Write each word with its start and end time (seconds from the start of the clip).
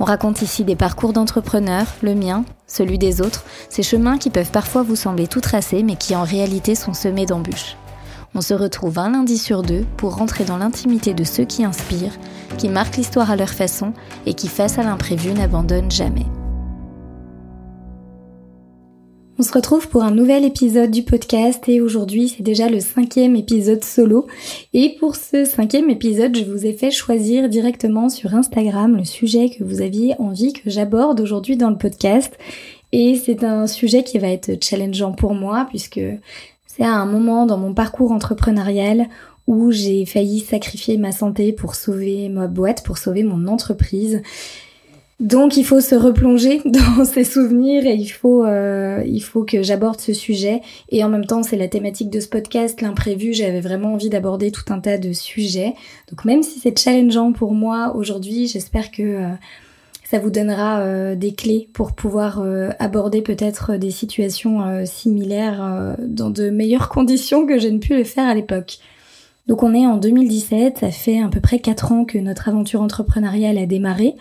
On 0.00 0.04
raconte 0.04 0.42
ici 0.42 0.64
des 0.64 0.76
parcours 0.76 1.12
d'entrepreneurs, 1.12 1.86
le 2.02 2.14
mien, 2.14 2.44
celui 2.66 2.98
des 2.98 3.20
autres, 3.20 3.44
ces 3.68 3.82
chemins 3.82 4.18
qui 4.18 4.30
peuvent 4.30 4.52
parfois 4.52 4.82
vous 4.82 4.96
sembler 4.96 5.26
tout 5.26 5.40
tracés 5.40 5.82
mais 5.82 5.96
qui 5.96 6.14
en 6.14 6.22
réalité 6.22 6.74
sont 6.74 6.94
semés 6.94 7.26
d'embûches. 7.26 7.76
On 8.34 8.40
se 8.40 8.54
retrouve 8.54 8.98
un 8.98 9.10
lundi 9.10 9.38
sur 9.38 9.62
deux 9.62 9.84
pour 9.96 10.16
rentrer 10.16 10.44
dans 10.44 10.58
l'intimité 10.58 11.14
de 11.14 11.24
ceux 11.24 11.44
qui 11.44 11.64
inspirent, 11.64 12.16
qui 12.58 12.68
marquent 12.68 12.96
l'histoire 12.96 13.30
à 13.30 13.36
leur 13.36 13.48
façon 13.48 13.92
et 14.26 14.34
qui, 14.34 14.48
face 14.48 14.78
à 14.78 14.82
l'imprévu, 14.82 15.32
n'abandonnent 15.32 15.90
jamais. 15.90 16.26
On 19.40 19.44
se 19.44 19.52
retrouve 19.52 19.88
pour 19.88 20.02
un 20.02 20.10
nouvel 20.10 20.44
épisode 20.44 20.90
du 20.90 21.04
podcast 21.04 21.68
et 21.68 21.80
aujourd'hui 21.80 22.28
c'est 22.28 22.42
déjà 22.42 22.68
le 22.68 22.80
cinquième 22.80 23.36
épisode 23.36 23.84
solo. 23.84 24.26
Et 24.72 24.96
pour 24.98 25.14
ce 25.14 25.44
cinquième 25.44 25.90
épisode, 25.90 26.36
je 26.36 26.42
vous 26.42 26.66
ai 26.66 26.72
fait 26.72 26.90
choisir 26.90 27.48
directement 27.48 28.08
sur 28.08 28.34
Instagram 28.34 28.96
le 28.96 29.04
sujet 29.04 29.50
que 29.50 29.62
vous 29.62 29.80
aviez 29.80 30.16
envie 30.18 30.54
que 30.54 30.68
j'aborde 30.70 31.20
aujourd'hui 31.20 31.56
dans 31.56 31.70
le 31.70 31.78
podcast. 31.78 32.36
Et 32.90 33.14
c'est 33.14 33.44
un 33.44 33.68
sujet 33.68 34.02
qui 34.02 34.18
va 34.18 34.26
être 34.26 34.60
challengeant 34.60 35.12
pour 35.12 35.34
moi 35.34 35.66
puisque 35.68 36.00
c'est 36.66 36.84
à 36.84 36.94
un 36.94 37.06
moment 37.06 37.46
dans 37.46 37.58
mon 37.58 37.74
parcours 37.74 38.10
entrepreneurial 38.10 39.06
où 39.46 39.70
j'ai 39.70 40.04
failli 40.04 40.40
sacrifier 40.40 40.98
ma 40.98 41.12
santé 41.12 41.52
pour 41.52 41.76
sauver 41.76 42.28
ma 42.28 42.48
boîte, 42.48 42.82
pour 42.82 42.98
sauver 42.98 43.22
mon 43.22 43.46
entreprise. 43.46 44.20
Donc 45.20 45.56
il 45.56 45.64
faut 45.64 45.80
se 45.80 45.96
replonger 45.96 46.60
dans 46.64 47.04
ses 47.04 47.24
souvenirs 47.24 47.84
et 47.86 47.94
il 47.94 48.08
faut 48.08 48.44
euh, 48.44 49.02
il 49.04 49.20
faut 49.20 49.42
que 49.42 49.62
j'aborde 49.64 50.00
ce 50.00 50.12
sujet 50.12 50.60
et 50.90 51.02
en 51.02 51.08
même 51.08 51.26
temps 51.26 51.42
c'est 51.42 51.56
la 51.56 51.66
thématique 51.66 52.08
de 52.08 52.20
ce 52.20 52.28
podcast 52.28 52.80
l'imprévu 52.80 53.32
j'avais 53.32 53.60
vraiment 53.60 53.94
envie 53.94 54.10
d'aborder 54.10 54.52
tout 54.52 54.72
un 54.72 54.78
tas 54.78 54.96
de 54.96 55.12
sujets 55.12 55.74
donc 56.08 56.24
même 56.24 56.44
si 56.44 56.60
c'est 56.60 56.78
challengeant 56.78 57.32
pour 57.32 57.52
moi 57.52 57.96
aujourd'hui 57.96 58.46
j'espère 58.46 58.92
que 58.92 59.02
euh, 59.02 59.28
ça 60.04 60.20
vous 60.20 60.30
donnera 60.30 60.82
euh, 60.82 61.16
des 61.16 61.32
clés 61.32 61.68
pour 61.72 61.94
pouvoir 61.94 62.40
aborder 62.78 63.20
peut-être 63.20 63.76
des 63.76 63.90
situations 63.90 64.86
similaires 64.86 65.96
dans 65.98 66.30
de 66.30 66.48
meilleures 66.48 66.88
conditions 66.90 67.44
que 67.44 67.58
je 67.58 67.66
ne 67.66 67.78
pu 67.78 67.96
le 67.96 68.04
faire 68.04 68.28
à 68.28 68.34
l'époque. 68.34 68.78
Donc 69.48 69.62
on 69.62 69.72
est 69.72 69.86
en 69.86 69.96
2017, 69.96 70.78
ça 70.78 70.90
fait 70.90 71.22
à 71.22 71.28
peu 71.28 71.40
près 71.40 71.58
4 71.58 71.92
ans 71.92 72.04
que 72.04 72.18
notre 72.18 72.50
aventure 72.50 72.82
entrepreneuriale 72.82 73.56
a 73.56 73.64
démarré. 73.64 74.14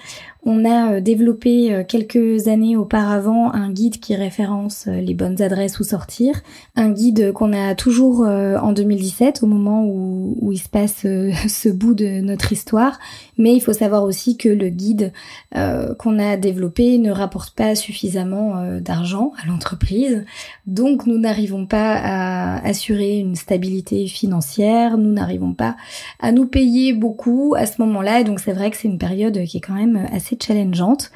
On 0.50 0.64
a 0.64 0.94
euh, 0.94 1.02
développé 1.02 1.74
euh, 1.74 1.84
quelques 1.86 2.48
années 2.48 2.78
auparavant 2.78 3.52
un 3.52 3.70
guide 3.70 4.00
qui 4.00 4.16
référence 4.16 4.86
euh, 4.88 5.02
les 5.02 5.14
bonnes 5.14 5.42
adresses 5.42 5.78
où 5.82 5.84
sortir, 5.84 6.42
un 6.78 6.90
guide 6.90 7.34
qu'on 7.34 7.52
a 7.52 7.76
toujours 7.76 8.22
en 8.22 8.72
2017 8.72 9.44
au 9.44 9.46
moment 9.46 9.84
où, 9.84 10.38
où 10.40 10.54
il 10.54 10.58
se 10.58 10.70
passe 10.70 11.00
ce 11.48 11.70
bout 11.70 11.94
de 11.94 12.22
notre 12.22 12.54
histoire, 12.54 12.98
mais 13.38 13.54
il 13.54 13.60
faut 13.60 13.74
savoir 13.74 14.04
aussi 14.04 14.38
que 14.38 14.48
le 14.48 14.70
guide 14.70 15.12
qu'on 15.54 16.20
a 16.20 16.38
développé 16.38 16.98
ne 16.98 17.12
rapporte 17.12 17.56
pas 17.56 17.76
suffisamment 17.76 18.80
d'argent 18.80 19.32
à 19.42 19.48
l'entreprise, 19.48 20.24
donc 20.68 21.08
nous 21.08 21.18
n'arrivons 21.18 21.66
pas 21.66 21.96
à 21.96 22.66
assurer 22.66 23.18
une 23.18 23.36
stabilité 23.36 24.08
financière, 24.08 24.98
nous 24.98 25.12
n'arrivons 25.12 25.54
pas 25.54 25.76
à 26.20 26.32
nous 26.32 26.46
payer 26.46 26.94
beaucoup 26.94 27.56
à 27.58 27.66
ce 27.66 27.82
moment-là, 27.82 28.24
donc 28.24 28.40
c'est 28.40 28.54
vrai 28.54 28.72
que 28.72 28.78
c'est 28.78 28.88
une 28.88 29.00
période 29.00 29.44
qui 29.46 29.58
est 29.58 29.62
quand 29.62 29.76
même 29.76 30.08
assez 30.12 30.37
challengeante. 30.42 31.12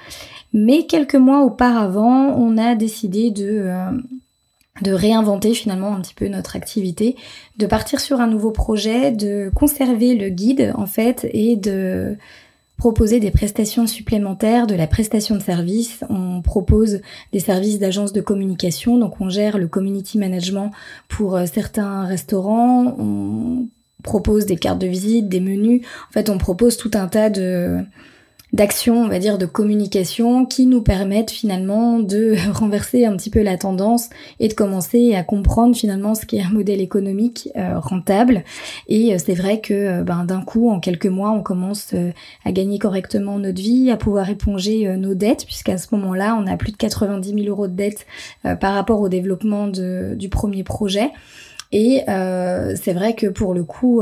Mais 0.54 0.86
quelques 0.86 1.16
mois 1.16 1.44
auparavant, 1.44 2.36
on 2.38 2.58
a 2.58 2.76
décidé 2.76 3.32
de, 3.32 3.48
euh, 3.48 3.92
de 4.82 4.92
réinventer 4.92 5.54
finalement 5.54 5.94
un 5.94 6.02
petit 6.02 6.14
peu 6.14 6.28
notre 6.28 6.56
activité, 6.56 7.16
de 7.58 7.66
partir 7.66 8.00
sur 8.00 8.20
un 8.20 8.28
nouveau 8.28 8.52
projet, 8.52 9.12
de 9.12 9.50
conserver 9.56 10.16
le 10.16 10.30
guide 10.30 10.74
en 10.76 10.86
fait 10.86 11.28
et 11.32 11.56
de 11.56 12.18
proposer 12.82 13.20
des 13.20 13.30
prestations 13.30 13.86
supplémentaires, 13.86 14.66
de 14.66 14.74
la 14.74 14.88
prestation 14.88 15.36
de 15.36 15.42
services. 15.42 16.04
On 16.10 16.42
propose 16.42 17.02
des 17.32 17.40
services 17.40 17.78
d'agence 17.78 18.12
de 18.12 18.22
communication, 18.22 18.98
donc 18.98 19.22
on 19.22 19.30
gère 19.30 19.60
le 19.60 19.68
community 19.68 20.18
management 20.18 20.72
pour 21.08 21.36
euh, 21.36 21.46
certains 21.46 22.06
restaurants, 22.06 22.96
on 22.98 23.68
propose 24.02 24.48
des 24.48 24.58
cartes 24.58 24.80
de 24.80 24.88
visite, 24.88 25.30
des 25.30 25.40
menus. 25.40 25.86
En 26.10 26.12
fait, 26.12 26.30
on 26.30 26.40
propose 26.40 26.76
tout 26.76 26.90
un 26.96 27.08
tas 27.08 27.30
de 27.30 27.86
d'actions, 28.54 29.02
on 29.04 29.08
va 29.08 29.20
dire, 29.20 29.38
de 29.38 29.46
communication 29.46 30.46
qui 30.46 30.66
nous 30.66 30.82
permettent 30.82 31.32
finalement 31.32 32.00
de 32.00 32.36
renverser 32.52 33.06
un 33.06 33.16
petit 33.16 33.30
peu 33.30 33.42
la 33.42 33.58
tendance 33.58 34.10
et 34.40 34.48
de 34.48 34.54
commencer 34.54 35.16
à 35.16 35.24
comprendre 35.24 35.76
finalement 35.76 36.16
ce 36.16 36.26
qu'est 36.26 36.42
un 36.42 36.50
modèle 36.50 36.82
économique 36.82 37.50
euh, 37.56 37.80
rentable. 37.80 38.44
Et 38.88 39.14
euh, 39.14 39.18
c'est 39.24 39.36
vrai 39.36 39.62
que 39.62 39.74
euh, 39.74 40.04
ben, 40.04 40.26
d'un 40.26 40.42
coup, 40.42 40.70
en 40.70 40.80
quelques 40.80 41.06
mois, 41.06 41.32
on 41.32 41.42
commence 41.42 41.94
à 42.46 42.52
gagner 42.52 42.80
correctement 42.80 43.40
notre 43.40 43.62
vie, 43.62 43.90
à 43.92 43.98
pouvoir 43.98 44.30
éponger 44.30 44.98
nos 44.98 45.16
dettes, 45.16 45.46
puisqu'à 45.46 45.78
ce 45.78 45.88
moment-là, 45.96 46.38
on 46.42 46.48
a 46.48 46.58
plus 46.58 46.72
de 46.72 46.78
90 46.78 47.30
000 47.30 47.42
euros 47.48 47.68
de 47.68 47.74
dettes 47.74 48.06
par 48.44 48.74
rapport 48.74 49.02
au 49.02 49.10
développement 49.10 49.68
du 49.68 50.30
premier 50.30 50.64
projet. 50.64 51.12
Et 51.72 52.04
c'est 52.08 52.94
vrai 52.94 53.16
que 53.16 53.28
pour 53.28 53.54
le 53.54 53.64
coup, 53.64 54.02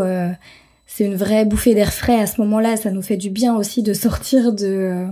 c'est 0.92 1.06
une 1.06 1.16
vraie 1.16 1.46
bouffée 1.46 1.76
d'air 1.76 1.94
frais 1.94 2.20
à 2.20 2.26
ce 2.26 2.42
moment-là. 2.42 2.76
Ça 2.76 2.90
nous 2.90 3.04
fait 3.04 3.16
du 3.16 3.30
bien 3.30 3.56
aussi 3.56 3.84
de 3.84 3.94
sortir 3.94 4.52
de 4.52 5.06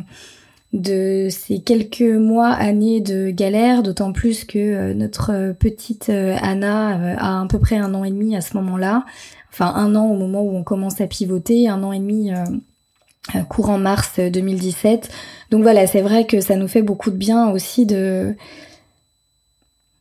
de 0.74 1.28
ces 1.30 1.60
quelques 1.60 2.02
mois, 2.02 2.50
années 2.50 3.00
de 3.00 3.30
galère, 3.30 3.84
d'autant 3.84 4.12
plus 4.12 4.44
que 4.44 4.58
euh, 4.58 4.94
notre 4.94 5.54
petite 5.54 6.10
euh, 6.10 6.36
Anna 6.42 7.00
euh, 7.00 7.16
a 7.18 7.42
à 7.42 7.48
peu 7.48 7.58
près 7.58 7.78
un 7.78 7.94
an 7.94 8.04
et 8.04 8.10
demi 8.10 8.36
à 8.36 8.42
ce 8.42 8.58
moment-là. 8.58 9.06
Enfin, 9.50 9.72
un 9.76 9.96
an 9.96 10.08
au 10.08 10.18
moment 10.18 10.42
où 10.42 10.58
on 10.58 10.64
commence 10.64 11.00
à 11.00 11.08
pivoter, 11.08 11.70
un 11.70 11.84
an 11.84 11.94
et 11.94 12.00
demi 12.00 12.32
courant 13.50 13.78
mars 13.78 14.20
2017. 14.20 15.10
Donc 15.52 15.64
voilà, 15.64 15.88
c'est 15.88 16.02
vrai 16.02 16.26
que 16.26 16.42
ça 16.42 16.56
nous 16.56 16.68
fait 16.68 16.82
beaucoup 16.82 17.12
de 17.12 17.16
bien 17.16 17.50
aussi 17.50 17.86
de 17.86 18.36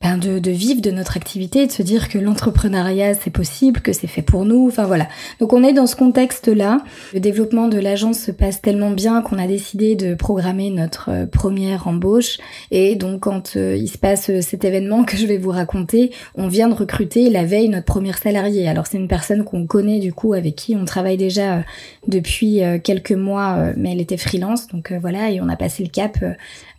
ben 0.07 0.19
de, 0.19 0.39
de, 0.39 0.51
vivre 0.53 0.81
de 0.81 0.93
notre 0.93 1.17
activité, 1.17 1.67
de 1.67 1.73
se 1.73 1.83
dire 1.83 2.09
que 2.09 2.19
l'entrepreneuriat 2.19 3.15
c'est 3.15 3.31
possible, 3.31 3.81
que 3.81 3.93
c'est 3.93 4.07
fait 4.07 4.23
pour 4.23 4.45
nous, 4.45 4.69
enfin 4.69 4.85
voilà. 4.85 5.09
Donc 5.41 5.53
on 5.53 5.65
est 5.65 5.73
dans 5.73 5.89
ce 5.89 5.97
contexte-là. 5.97 6.83
Le 7.13 7.19
développement 7.19 7.67
de 7.67 7.79
l'agence 7.79 8.21
se 8.21 8.31
passe 8.31 8.63
tellement 8.63 8.93
bien 8.93 9.21
qu'on 9.21 9.37
a 9.37 9.49
décidé 9.49 9.97
de 9.97 10.15
programmer 10.15 10.71
notre 10.71 11.11
euh, 11.11 11.27
première 11.27 11.89
embauche. 11.89 12.39
Et 12.71 12.95
donc 12.95 13.21
quand 13.21 13.57
euh, 13.57 13.77
il 13.77 13.89
se 13.89 13.99
passe 13.99 14.31
euh, 14.31 14.43
cet 14.43 14.65
événement 14.65 15.03
que 15.03 15.17
je 15.17 15.27
vais 15.27 15.39
vous 15.39 15.51
raconter, 15.51 16.13
on 16.37 16.47
vient 16.47 16.69
de 16.69 16.75
recruter 16.75 17.29
la 17.29 17.45
veille 17.45 17.69
notre 17.69 17.87
première 17.87 18.19
salariée. 18.19 18.69
Alors 18.69 18.87
c'est 18.87 18.99
une 18.99 19.09
personne 19.09 19.43
qu'on 19.43 19.67
connaît 19.67 19.99
du 19.99 20.13
coup, 20.13 20.35
avec 20.35 20.55
qui 20.55 20.77
on 20.77 20.85
travaille 20.85 21.17
déjà 21.17 21.65
depuis 22.07 22.61
quelques 22.85 23.13
mois, 23.13 23.73
mais 23.77 23.93
elle 23.93 24.01
était 24.01 24.17
freelance, 24.17 24.69
donc 24.69 24.93
voilà, 24.93 25.31
et 25.31 25.41
on 25.41 25.49
a 25.49 25.57
passé 25.57 25.83
le 25.83 25.89
cap 25.89 26.19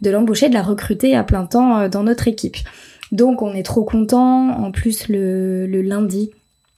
de 0.01 0.09
l'embaucher, 0.09 0.47
de 0.47 0.53
la 0.53 0.61
recruter 0.61 1.15
à 1.15 1.23
plein 1.23 1.45
temps 1.45 1.89
dans 1.89 2.03
notre 2.03 2.27
équipe. 2.27 2.57
Donc 3.12 3.41
on 3.41 3.53
est 3.53 3.63
trop 3.63 3.84
content. 3.84 4.50
En 4.50 4.72
plus 4.72 5.07
le, 5.09 5.66
lundi, 5.81 6.31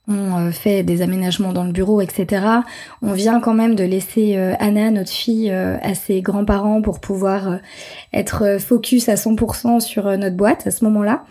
on 0.07 0.47
euh, 0.47 0.51
fait 0.51 0.83
des 0.83 1.01
aménagements 1.01 1.53
dans 1.53 1.63
le 1.63 1.71
bureau, 1.71 2.01
etc. 2.01 2.43
On 3.01 3.13
vient 3.13 3.39
quand 3.39 3.53
même 3.53 3.75
de 3.75 3.83
laisser 3.83 4.37
euh, 4.37 4.53
Anna, 4.59 4.91
notre 4.91 5.11
fille, 5.11 5.51
euh, 5.51 5.77
à 5.81 5.95
ses 5.95 6.21
grands-parents 6.21 6.81
pour 6.81 6.99
pouvoir 6.99 7.59
être 8.13 8.57
focus 8.59 9.09
à 9.09 9.15
100% 9.15 9.79
sur 9.79 10.05
notre 10.17 10.35
boîte 10.35 10.67
à 10.67 10.71
ce 10.71 10.83
moment-là, 10.85 11.23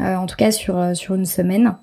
en 0.00 0.26
tout 0.26 0.36
cas 0.36 0.50
sur, 0.50 0.78
une 1.10 1.26
semaine. 1.26 1.74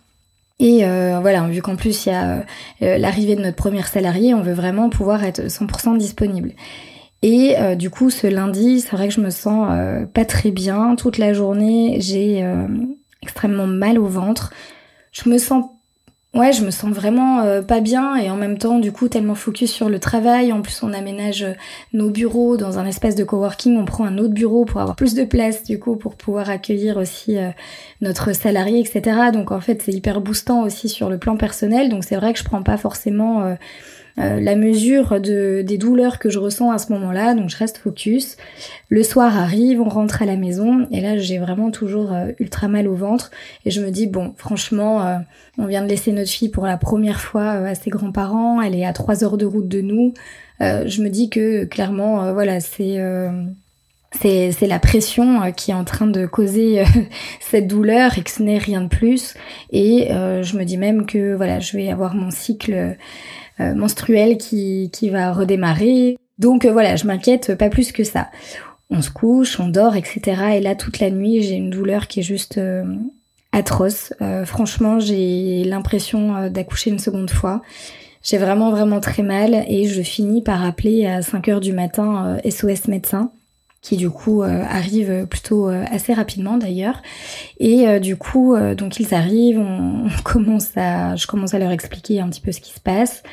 Et 0.59 0.79
voilà, 1.21 1.43
vu 1.47 1.61
qu'en 1.61 1.75
plus 1.75 2.05
il 2.05 2.09
y 2.09 2.11
a 2.11 2.43
l'arrivée 2.81 3.35
de 3.35 3.41
notre 3.41 3.55
première 3.55 3.87
salariée, 3.87 4.33
on 4.33 4.41
veut 4.41 4.53
vraiment 4.53 4.89
pouvoir 4.89 5.23
être 5.23 5.43
100% 5.43 5.97
disponible. 5.97 6.51
Et 7.21 7.57
euh, 7.57 7.75
du 7.75 7.89
coup, 7.89 8.09
ce 8.09 8.27
lundi, 8.27 8.79
c'est 8.79 8.95
vrai 8.95 9.09
que 9.09 9.13
je 9.13 9.21
me 9.21 9.29
sens 9.29 9.67
euh, 9.71 10.05
pas 10.05 10.25
très 10.25 10.51
bien. 10.51 10.95
Toute 10.95 11.17
la 11.17 11.33
journée, 11.33 11.97
j'ai 11.99 12.43
euh, 12.43 12.67
extrêmement 13.21 13.67
mal 13.67 13.99
au 13.99 14.05
ventre. 14.05 14.53
Je 15.11 15.29
me 15.29 15.37
sens, 15.37 15.65
ouais, 16.33 16.53
je 16.53 16.63
me 16.63 16.71
sens 16.71 16.91
vraiment 16.91 17.61
pas 17.63 17.81
bien 17.81 18.15
et 18.15 18.29
en 18.29 18.37
même 18.37 18.57
temps, 18.57 18.79
du 18.79 18.93
coup, 18.93 19.09
tellement 19.09 19.35
focus 19.35 19.69
sur 19.69 19.89
le 19.89 19.99
travail. 19.99 20.53
En 20.53 20.61
plus, 20.61 20.81
on 20.81 20.93
aménage 20.93 21.45
nos 21.91 22.09
bureaux 22.09 22.55
dans 22.55 22.79
un 22.79 22.85
espace 22.85 23.15
de 23.15 23.25
coworking. 23.25 23.77
On 23.77 23.85
prend 23.85 24.05
un 24.05 24.17
autre 24.17 24.33
bureau 24.33 24.63
pour 24.63 24.79
avoir 24.79 24.95
plus 24.95 25.15
de 25.15 25.25
place, 25.25 25.63
du 25.63 25.77
coup, 25.77 25.97
pour 25.97 26.15
pouvoir 26.15 26.49
accueillir 26.49 26.97
aussi 26.97 27.37
notre 28.01 28.33
salarié, 28.33 28.79
etc. 28.79 29.31
Donc, 29.33 29.51
en 29.51 29.59
fait, 29.59 29.81
c'est 29.81 29.91
hyper 29.91 30.21
boostant 30.21 30.61
aussi 30.61 30.87
sur 30.87 31.09
le 31.09 31.17
plan 31.17 31.35
personnel. 31.35 31.89
Donc, 31.89 32.05
c'est 32.05 32.15
vrai 32.15 32.31
que 32.31 32.39
je 32.39 32.45
prends 32.45 32.63
pas 32.63 32.77
forcément 32.77 33.57
la 34.19 34.55
mesure 34.55 35.21
de, 35.21 35.63
des 35.65 35.77
douleurs 35.77 36.19
que 36.19 36.29
je 36.29 36.39
ressens 36.39 36.71
à 36.71 36.77
ce 36.77 36.91
moment-là, 36.91 37.35
donc 37.35 37.49
je 37.49 37.57
reste 37.57 37.77
focus. 37.77 38.35
Le 38.89 39.01
soir 39.01 39.37
arrive, 39.37 39.81
on 39.81 39.87
rentre 39.87 40.21
à 40.21 40.25
la 40.25 40.35
maison, 40.35 40.87
et 40.91 40.99
là 40.99 41.17
j'ai 41.17 41.37
vraiment 41.37 41.71
toujours 41.71 42.13
ultra 42.37 42.67
mal 42.67 42.87
au 42.87 42.95
ventre, 42.95 43.31
et 43.65 43.71
je 43.71 43.81
me 43.81 43.91
dis, 43.91 44.07
bon, 44.07 44.33
franchement, 44.35 45.21
on 45.57 45.65
vient 45.65 45.81
de 45.81 45.87
laisser 45.87 46.11
notre 46.11 46.29
fille 46.29 46.49
pour 46.49 46.65
la 46.65 46.77
première 46.77 47.21
fois 47.21 47.49
à 47.49 47.75
ses 47.75 47.89
grands-parents, 47.89 48.61
elle 48.61 48.75
est 48.75 48.85
à 48.85 48.93
trois 48.93 49.23
heures 49.23 49.37
de 49.37 49.45
route 49.45 49.67
de 49.67 49.81
nous, 49.81 50.13
je 50.59 51.01
me 51.01 51.09
dis 51.09 51.29
que 51.29 51.63
clairement, 51.63 52.33
voilà, 52.33 52.59
c'est 52.59 52.99
c'est 54.11 54.67
la 54.67 54.79
pression 54.79 55.41
euh, 55.41 55.51
qui 55.51 55.71
est 55.71 55.75
en 55.75 55.83
train 55.83 56.07
de 56.07 56.25
causer 56.25 56.81
euh, 56.81 56.85
cette 57.39 57.67
douleur 57.67 58.17
et 58.17 58.21
que 58.21 58.31
ce 58.31 58.43
n'est 58.43 58.57
rien 58.57 58.81
de 58.81 58.87
plus. 58.87 59.35
Et 59.71 60.11
euh, 60.11 60.43
je 60.43 60.57
me 60.57 60.63
dis 60.63 60.77
même 60.77 61.05
que 61.05 61.35
voilà, 61.35 61.59
je 61.59 61.77
vais 61.77 61.91
avoir 61.91 62.15
mon 62.15 62.31
cycle 62.31 62.97
menstruel 63.59 64.37
qui, 64.37 64.89
qui 64.91 65.09
va 65.09 65.31
redémarrer. 65.31 66.17
Donc 66.37 66.65
voilà, 66.65 66.95
je 66.95 67.05
m'inquiète 67.05 67.55
pas 67.55 67.69
plus 67.69 67.91
que 67.91 68.03
ça. 68.03 68.29
On 68.89 69.01
se 69.01 69.11
couche, 69.11 69.59
on 69.59 69.67
dort, 69.67 69.95
etc. 69.95 70.21
Et 70.55 70.61
là, 70.61 70.75
toute 70.75 70.99
la 70.99 71.11
nuit, 71.11 71.41
j'ai 71.43 71.55
une 71.55 71.69
douleur 71.69 72.07
qui 72.07 72.21
est 72.21 72.23
juste 72.23 72.59
atroce. 73.51 74.13
franchement, 74.45 74.99
j'ai 74.99 75.63
l'impression 75.65 76.49
d'accoucher 76.49 76.89
une 76.89 76.99
seconde 76.99 77.29
fois. 77.29 77.61
J'ai 78.23 78.37
vraiment 78.37 78.71
vraiment 78.71 78.99
très 78.99 79.23
mal 79.23 79.65
et 79.67 79.87
je 79.87 80.01
finis 80.01 80.41
par 80.41 80.65
appeler 80.65 81.05
à 81.05 81.21
5 81.21 81.47
heures 81.49 81.59
du 81.59 81.73
matin 81.73 82.37
SOS 82.49 82.87
médecin 82.87 83.31
qui 83.81 83.95
du 83.95 84.09
coup 84.09 84.43
euh, 84.43 84.63
arrive 84.67 85.25
plutôt 85.27 85.69
euh, 85.69 85.83
assez 85.89 86.13
rapidement 86.13 86.57
d'ailleurs. 86.57 87.01
Et 87.59 87.87
euh, 87.87 87.99
du 87.99 88.17
coup, 88.17 88.55
donc 88.77 88.99
ils 88.99 89.13
arrivent, 89.13 89.59
on, 89.59 90.07
commence 90.23 90.71
à, 90.75 91.15
je 91.15 91.27
commence 91.27 91.53
à 91.53 91.59
leur 91.59 91.71
expliquer 91.71 92.19
un 92.19 92.29
petit 92.29 92.41
peu 92.41 92.51
ce 92.51 92.59
qui 92.59 92.73
se 92.73 92.79
passe. 92.79 93.23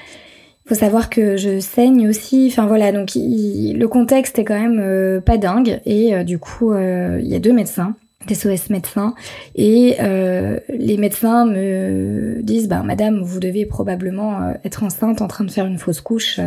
Il 0.65 0.71
faut 0.71 0.75
savoir 0.75 1.11
que 1.11 1.37
je 1.37 1.61
saigne 1.61 2.09
aussi. 2.09 2.49
Enfin 2.51 2.67
voilà, 2.67 2.91
donc 2.91 3.11
le 3.15 3.87
contexte 3.87 4.39
est 4.39 4.45
quand 4.45 4.59
même 4.59 5.21
pas 5.23 5.39
dingue. 5.39 5.81
Et 5.87 6.25
du 6.25 6.41
coup, 6.41 6.75
il 6.75 7.27
y 7.27 7.37
a 7.37 7.39
deux 7.39 7.53
médecins 7.53 7.95
des 8.27 8.35
SOS 8.35 8.71
médecins 8.71 9.15
et 9.55 9.95
les 10.01 10.97
médecins 10.97 11.47
me 11.47 12.41
disent 12.43 12.67
bah 12.67 12.83
madame 12.83 13.23
vous 13.23 13.39
devez 13.39 13.65
probablement 13.65 14.55
être 14.65 14.83
enceinte 14.83 15.23
en 15.23 15.29
train 15.29 15.45
de 15.45 15.53
faire 15.53 15.67
une 15.67 15.79
fausse 15.79 16.01
couche 16.01 16.41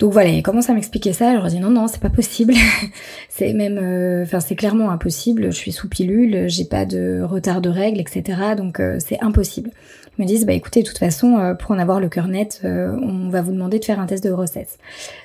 donc 0.00 0.14
voilà, 0.14 0.30
il 0.30 0.42
commence 0.42 0.70
à 0.70 0.72
m'expliquer 0.72 1.12
ça, 1.12 1.32
je 1.32 1.36
leur 1.36 1.46
dis 1.48 1.60
non 1.60 1.68
non, 1.68 1.86
c'est 1.86 2.00
pas 2.00 2.08
possible. 2.08 2.54
c'est 3.28 3.52
même 3.52 3.78
euh, 3.78 4.22
enfin 4.22 4.40
c'est 4.40 4.56
clairement 4.56 4.90
impossible, 4.90 5.52
je 5.52 5.56
suis 5.56 5.72
sous 5.72 5.90
pilule, 5.90 6.48
j'ai 6.48 6.64
pas 6.64 6.86
de 6.86 7.20
retard 7.22 7.60
de 7.60 7.68
règles, 7.68 8.00
etc. 8.00 8.54
Donc 8.56 8.80
euh, 8.80 8.96
c'est 8.98 9.20
impossible. 9.20 9.70
Ils 10.18 10.22
me 10.22 10.26
disent 10.26 10.46
bah 10.46 10.54
écoutez, 10.54 10.82
de 10.82 10.88
toute 10.88 10.96
façon, 10.96 11.36
euh, 11.36 11.52
pour 11.52 11.72
en 11.72 11.78
avoir 11.78 12.00
le 12.00 12.08
cœur 12.08 12.28
net, 12.28 12.62
on 12.64 13.28
va 13.28 13.42
vous 13.42 13.52
demander 13.52 13.78
de 13.78 13.84
faire 13.84 14.00
un 14.00 14.06
test 14.06 14.24
de 14.24 14.30
grossesse. 14.30 14.78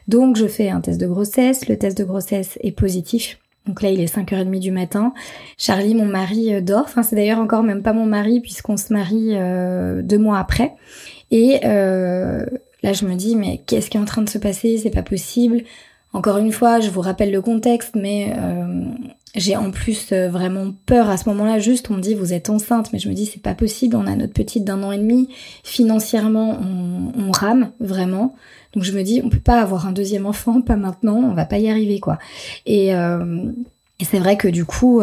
Donc 0.10 0.36
je 0.36 0.46
fais 0.46 0.70
un 0.70 0.82
test 0.82 1.00
de 1.00 1.08
grossesse, 1.08 1.70
le 1.70 1.78
test 1.78 1.98
de 1.98 2.04
grossesse 2.04 2.60
est 2.62 2.74
positif. 2.74 3.40
Donc 3.68 3.82
là, 3.82 3.90
il 3.90 4.00
est 4.00 4.14
5h30 4.14 4.60
du 4.60 4.72
matin. 4.72 5.12
Charlie, 5.58 5.96
mon 5.96 6.06
mari, 6.06 6.62
dort. 6.62 6.84
Enfin, 6.84 7.02
c'est 7.02 7.16
d'ailleurs 7.16 7.40
encore 7.40 7.64
même 7.64 7.82
pas 7.82 7.94
mon 7.94 8.06
mari 8.06 8.40
puisqu'on 8.40 8.78
se 8.78 8.94
marie 8.94 9.34
deux 10.04 10.20
mois 10.20 10.38
après. 10.38 10.74
Et 11.32 11.60
euh, 11.66 12.46
Là, 12.86 12.94
je 12.94 13.08
me 13.08 13.16
dis, 13.16 13.36
mais 13.36 13.64
qu'est-ce 13.66 13.90
qui 13.90 13.98
est 13.98 14.00
en 14.00 14.06
train 14.06 14.22
de 14.22 14.30
se 14.30 14.38
passer? 14.38 14.78
C'est 14.78 14.92
pas 14.92 15.02
possible. 15.02 15.64
Encore 16.14 16.38
une 16.38 16.52
fois, 16.52 16.82
je 16.82 16.92
vous 16.92 17.02
rappelle 17.02 17.32
le 17.32 17.42
contexte, 17.42 17.96
mais 17.96 18.32
euh, 18.38 18.86
j'ai 19.34 19.56
en 19.56 19.72
plus 19.72 20.12
euh, 20.12 20.30
vraiment 20.30 20.72
peur 20.86 21.10
à 21.10 21.18
ce 21.18 21.28
moment-là. 21.30 21.58
Juste, 21.58 21.90
on 21.90 21.96
me 21.96 22.00
dit, 22.00 22.14
vous 22.14 22.32
êtes 22.32 22.52
enceinte, 22.52 22.94
mais 22.94 23.00
je 23.00 23.10
me 23.10 23.16
dis, 23.16 23.26
c'est 23.26 23.42
pas 23.42 23.56
possible. 23.56 23.96
On 23.96 24.06
a 24.06 24.16
notre 24.16 24.34
petite 24.34 24.66
d'un 24.66 24.84
an 24.84 24.92
et 24.92 25.00
demi. 25.00 25.30
Financièrement, 25.64 26.60
on, 26.62 27.32
rame 27.32 27.72
vraiment. 27.80 28.36
Donc 28.76 28.84
je 28.84 28.92
me 28.92 29.02
dis, 29.02 29.20
on 29.24 29.30
peut 29.30 29.40
pas 29.40 29.64
avoir 29.64 29.88
un 29.88 29.92
deuxième 29.92 30.28
enfant, 30.28 30.62
pas 30.62 30.76
maintenant. 30.76 31.16
On 31.16 31.34
va 31.34 31.46
pas 31.46 31.58
y 31.58 31.72
arriver, 31.72 32.00
quoi. 32.00 32.20
Et, 32.68 32.94
euh, 32.94 33.52
et 34.00 34.06
c'est 34.06 34.20
vrai 34.20 34.38
que 34.38 34.48
du 34.48 34.64
coup, 34.64 35.02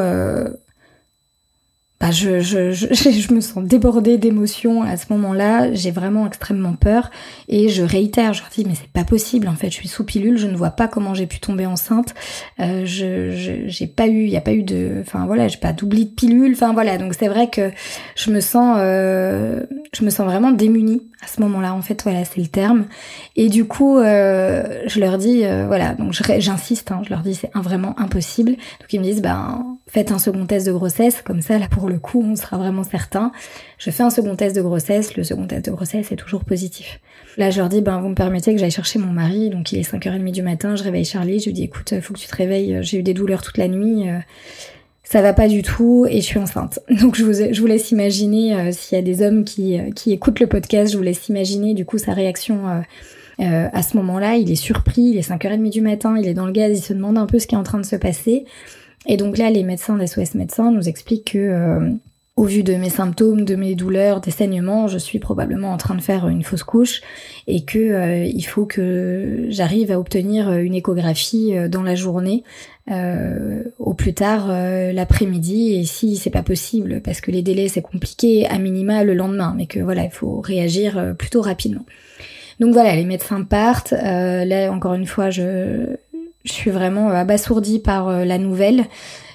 bah, 2.03 2.11
je, 2.11 3.33
me 3.33 3.41
sens 3.41 3.63
débordée 3.63 4.19
d'émotions 4.19 4.83
à 4.83 4.97
ce 4.97 5.07
moment-là, 5.11 5.73
j'ai 5.73 5.93
vraiment 5.93 6.27
extrêmement 6.27 6.73
peur. 6.73 7.13
Et 7.49 7.69
je 7.69 7.85
réitère, 7.85 8.35
je 8.35 8.43
leur 8.43 8.51
dis 8.51 8.65
mais 8.67 8.75
c'est 8.75 8.91
pas 8.91 9.05
possible 9.05 9.47
en 9.47 9.55
fait, 9.55 9.71
je 9.71 9.75
suis 9.75 9.87
sous 9.87 10.05
pilule, 10.05 10.37
je 10.37 10.49
ne 10.49 10.57
vois 10.57 10.73
pas 10.73 10.89
comment 10.89 11.15
j'ai 11.15 11.29
pu 11.29 11.39
tomber 11.39 11.65
enceinte, 11.65 12.13
euh, 12.59 12.85
je 12.85 13.63
j'ai 13.67 13.87
pas 13.87 14.09
eu, 14.09 14.25
il 14.25 14.31
y 14.31 14.37
a 14.37 14.41
pas 14.41 14.53
eu 14.53 14.65
de, 14.65 14.97
enfin 15.01 15.27
voilà, 15.27 15.47
j'ai 15.47 15.59
pas 15.59 15.73
d'oubli 15.73 16.07
de 16.07 16.11
pilule, 16.11 16.55
enfin 16.55 16.73
voilà, 16.73 16.99
donc 16.99 17.15
c'est 17.15 17.29
vrai 17.29 17.49
que 17.49 17.71
je 18.17 18.33
me 18.33 18.41
sens, 18.41 18.79
euh, 18.81 19.61
je 19.97 20.05
me 20.05 20.11
sens 20.11 20.27
vraiment 20.27 20.51
démunie 20.51 21.03
à 21.23 21.27
ce 21.27 21.41
moment-là 21.43 21.75
en 21.75 21.83
fait, 21.83 22.03
voilà 22.03 22.25
c'est 22.25 22.41
le 22.41 22.49
terme 22.49 22.87
et 23.37 23.49
du 23.49 23.65
coup 23.65 23.99
euh, 23.99 24.83
je 24.87 25.01
leur 25.01 25.19
dis 25.19 25.45
euh, 25.45 25.67
voilà 25.67 25.95
donc 25.95 26.13
j'insiste, 26.39 26.91
hein, 26.91 27.03
je 27.05 27.11
leur 27.11 27.21
dis 27.21 27.35
c'est 27.35 27.51
vraiment 27.55 27.99
impossible, 27.99 28.53
donc 28.53 28.93
ils 28.93 29.01
me 29.01 29.05
disent 29.05 29.23
ben 29.23 29.79
faites 29.89 30.11
un 30.11 30.19
second 30.19 30.47
test 30.47 30.67
de 30.67 30.73
grossesse 30.73 31.23
comme 31.23 31.41
ça 31.41 31.59
là 31.59 31.69
pour 31.69 31.89
le 31.89 31.99
coup, 31.99 32.23
on 32.25 32.37
sera 32.37 32.59
vraiment 32.59 32.85
certain. 32.85 33.33
Je 33.79 33.91
fais 33.91 34.03
un 34.03 34.11
second 34.11 34.37
test 34.37 34.55
de 34.55 34.63
grossesse, 34.63 35.17
le 35.17 35.25
second 35.25 35.47
test 35.47 35.67
de 35.67 35.71
grossesse 35.71 36.13
est 36.13 36.17
toujours 36.17 36.45
positif. 36.45 37.01
Là, 37.37 37.51
je 37.51 37.59
leur 37.59 37.69
dis, 37.69 37.81
ben, 37.81 38.01
vous 38.01 38.09
me 38.09 38.15
permettez 38.15 38.53
que 38.53 38.61
j'aille 38.61 38.71
chercher 38.71 38.99
mon 38.99 39.13
mari, 39.13 39.51
donc 39.51 39.73
il 39.73 39.79
est 39.79 39.91
5h30 39.91 40.31
du 40.31 40.43
matin, 40.43 40.77
je 40.77 40.85
réveille 40.85 41.05
Charlie, 41.05 41.41
je 41.41 41.47
lui 41.47 41.53
dis, 41.53 41.65
écoute, 41.65 41.95
faut 42.01 42.15
que 42.15 42.19
tu 42.19 42.27
te 42.27 42.37
réveilles, 42.37 42.79
j'ai 42.83 42.99
eu 42.99 43.03
des 43.03 43.15
douleurs 43.15 43.43
toute 43.43 43.59
la 43.59 43.69
nuit, 43.69 44.09
euh, 44.09 44.19
ça 45.13 45.21
va 45.21 45.35
pas 45.35 45.47
du 45.47 45.63
tout 45.63 46.07
et 46.09 46.23
je 46.23 46.27
suis 46.27 46.39
enceinte. 46.39 46.81
Donc 47.03 47.17
je 47.17 47.25
vous, 47.61 47.67
laisse 47.67 47.91
imaginer, 47.91 48.55
euh, 48.55 48.73
s'il 48.73 48.97
y 48.97 48.99
a 48.99 49.05
des 49.05 49.23
hommes 49.23 49.45
qui, 49.45 49.79
euh, 49.79 49.91
qui 49.91 50.11
écoutent 50.11 50.41
le 50.41 50.47
podcast, 50.47 50.91
je 50.91 50.97
vous 50.97 51.03
laisse 51.03 51.29
imaginer 51.29 51.75
du 51.75 51.85
coup 51.85 51.99
sa 51.99 52.15
réaction 52.15 52.63
à 53.39 53.83
ce 53.83 53.97
moment-là. 53.97 54.37
Il 54.37 54.51
est 54.51 54.57
surpris, 54.57 55.03
il 55.03 55.19
est 55.19 55.29
5h30 55.29 55.71
du 55.71 55.83
matin, 55.83 56.17
il 56.17 56.27
est 56.27 56.35
dans 56.35 56.47
le 56.47 56.53
gaz, 56.53 56.79
il 56.79 56.83
se 56.83 56.95
demande 56.95 57.19
un 57.19 57.27
peu 57.27 57.39
ce 57.39 57.47
qui 57.47 57.57
est 57.57 57.59
en 57.59 57.63
train 57.63 57.79
de 57.79 57.85
se 57.85 57.97
passer. 57.97 58.47
Et 59.07 59.17
donc 59.17 59.37
là, 59.37 59.51
les 59.51 59.65
médecins 59.65 59.97
des 59.97 60.07
SOS 60.07 60.35
médecins 60.35 60.71
nous 60.71 60.89
expliquent 60.89 61.33
que, 61.33 61.39
euh, 61.39 61.91
au 62.37 62.45
vu 62.45 62.63
de 62.63 62.75
mes 62.75 62.89
symptômes, 62.89 63.45
de 63.45 63.55
mes 63.55 63.75
douleurs, 63.75 64.21
des 64.21 64.31
saignements, 64.31 64.89
je 64.89 64.99
suis 64.99 65.19
probablement 65.19 65.73
en 65.73 65.77
train 65.77 65.95
de 65.95 66.01
faire 66.01 66.29
une 66.29 66.43
fausse 66.43 66.63
couche 66.63 67.03
et 67.47 67.65
que 67.65 67.79
euh, 67.79 68.25
il 68.25 68.43
faut 68.43 68.65
que 68.65 69.47
j'arrive 69.49 69.93
à 69.93 69.99
obtenir 69.99 70.51
une 70.53 70.75
échographie 70.75 71.57
euh, 71.57 71.69
dans 71.69 71.83
la 71.83 71.95
journée, 71.95 72.45
au 73.79 73.95
plus 73.95 74.13
tard 74.13 74.49
l'après-midi. 74.49 75.75
Et 75.75 75.85
si 75.85 76.17
c'est 76.17 76.31
pas 76.31 76.43
possible, 76.43 77.01
parce 77.01 77.21
que 77.21 77.31
les 77.31 77.43
délais 77.43 77.69
c'est 77.69 77.81
compliqué, 77.81 78.47
à 78.47 78.59
minima 78.59 79.05
le 79.05 79.15
lendemain, 79.15 79.55
mais 79.57 79.67
que 79.67 79.79
voilà, 79.79 80.05
il 80.05 80.11
faut 80.11 80.41
réagir 80.41 81.15
plutôt 81.17 81.43
rapidement. 81.43 81.85
Donc 82.59 82.73
voilà, 82.73 82.97
les 82.97 83.05
médecins 83.05 83.43
partent. 83.45 83.93
là, 83.93 84.73
encore 84.73 84.95
une 84.95 85.07
fois, 85.07 85.31
je, 85.31 85.97
je 86.45 86.53
suis 86.53 86.71
vraiment 86.71 87.11
euh, 87.11 87.15
abasourdie 87.15 87.79
par 87.79 88.09
euh, 88.09 88.25
la 88.25 88.39
nouvelle. 88.39 88.85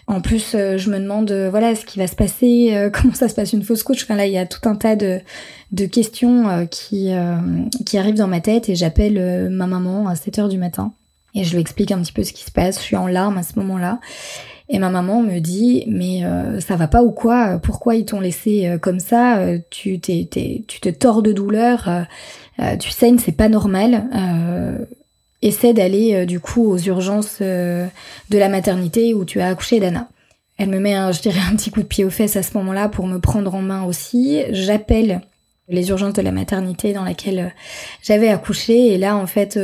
En 0.08 0.22
plus, 0.22 0.56
euh, 0.56 0.78
je 0.78 0.90
me 0.90 1.00
demande, 1.00 1.32
voilà, 1.50 1.76
ce 1.76 1.86
qui 1.86 2.00
va 2.00 2.08
se 2.08 2.16
passer, 2.16 2.90
comment 2.94 3.14
ça 3.14 3.28
se 3.28 3.36
passe 3.36 3.54
une 3.54 3.64
fausse 3.64 3.84
couche. 3.84 4.08
Là, 4.08 4.26
il 4.26 4.32
y 4.32 4.38
a 4.38 4.46
tout 4.46 4.68
un 4.68 4.76
tas 4.76 4.96
de, 4.96 5.20
de 5.72 5.86
questions 5.86 6.68
qui, 6.72 7.12
qui 7.86 7.98
arrivent 7.98 8.16
dans 8.16 8.28
ma 8.28 8.40
tête 8.40 8.70
et 8.70 8.76
j'appelle 8.76 9.50
ma 9.50 9.68
maman 9.68 10.08
à 10.08 10.16
7 10.16 10.40
heures 10.40 10.50
du 10.50 10.58
matin 10.58 10.94
et 11.36 11.44
je 11.44 11.54
lui 11.54 11.62
explique 11.62 11.92
un 11.92 12.02
petit 12.02 12.14
peu 12.14 12.24
ce 12.24 12.34
qui 12.34 12.44
se 12.44 12.52
passe. 12.52 12.78
Je 12.80 12.84
suis 12.84 12.96
en 12.96 13.08
larmes 13.08 13.38
à 13.38 13.44
ce 13.44 13.60
moment-là. 13.60 14.00
Et 14.70 14.80
ma 14.80 14.90
maman 14.90 15.22
me 15.22 15.40
dit 15.40 15.84
mais 15.88 16.24
ça 16.62 16.78
va 16.78 16.88
pas 16.88 17.04
ou 17.04 17.12
quoi? 17.12 17.60
Pourquoi 17.60 17.96
ils 17.96 18.06
t'ont 18.06 18.22
laissé 18.22 18.78
comme 18.82 19.00
ça? 19.00 19.40
Tu 19.70 20.00
t'es, 20.00 20.28
tu 20.68 20.80
te 20.80 20.90
tords 20.90 21.22
de 21.22 21.34
douleur, 21.34 21.90
tu 22.80 22.92
saignes, 22.92 23.20
c'est 23.20 23.36
pas 23.36 23.50
normal 23.50 24.08
essaie 25.48 25.74
d'aller 25.74 26.13
euh, 26.13 26.25
du 26.25 26.39
coup 26.39 26.70
aux 26.70 26.77
urgences 26.77 27.39
euh, 27.42 27.88
de 28.30 28.38
la 28.38 28.50
maternité 28.50 29.13
où 29.13 29.25
tu 29.25 29.39
as 29.39 29.48
accouché 29.48 29.80
d'Anna. 29.80 30.08
Elle 30.58 30.70
me 30.70 30.80
met, 30.80 30.96
un, 30.96 31.12
je 31.12 31.22
dirais, 31.22 31.39
un 31.51 31.56
petit 31.56 31.70
coup 31.70 31.82
de 31.82 31.88
pied 31.88 32.04
aux 32.04 32.10
fesses 32.10 32.36
à 32.36 32.44
ce 32.44 32.58
moment-là 32.58 32.89
pour 32.89 33.06
me 33.06 33.20
prendre 33.20 33.54
en 33.54 33.62
main 33.62 33.84
aussi. 33.84 34.42
J'appelle 34.51 35.22
les 35.70 35.89
urgences 35.89 36.13
de 36.13 36.22
la 36.22 36.32
maternité 36.32 36.94
dans 36.94 37.04
laquelle 37.04 37.39
euh, 37.39 37.50
j'avais 38.01 38.30
accouché 38.30 38.94
et 38.94 38.98
là 38.98 39.18
en 39.18 39.27
fait 39.27 39.60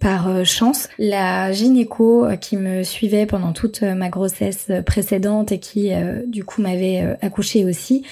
par 0.00 0.44
chance 0.44 0.88
la 0.98 1.52
gynéco 1.52 2.26
qui 2.40 2.56
me 2.56 2.82
suivait 2.82 3.26
pendant 3.26 3.52
toute 3.52 3.82
ma 3.82 4.08
grossesse 4.08 4.72
précédente 4.84 5.52
et 5.52 5.60
qui 5.60 5.92
du 6.26 6.42
coup 6.42 6.60
m'avait 6.60 7.16
accouché 7.22 7.64
aussi 7.64 8.04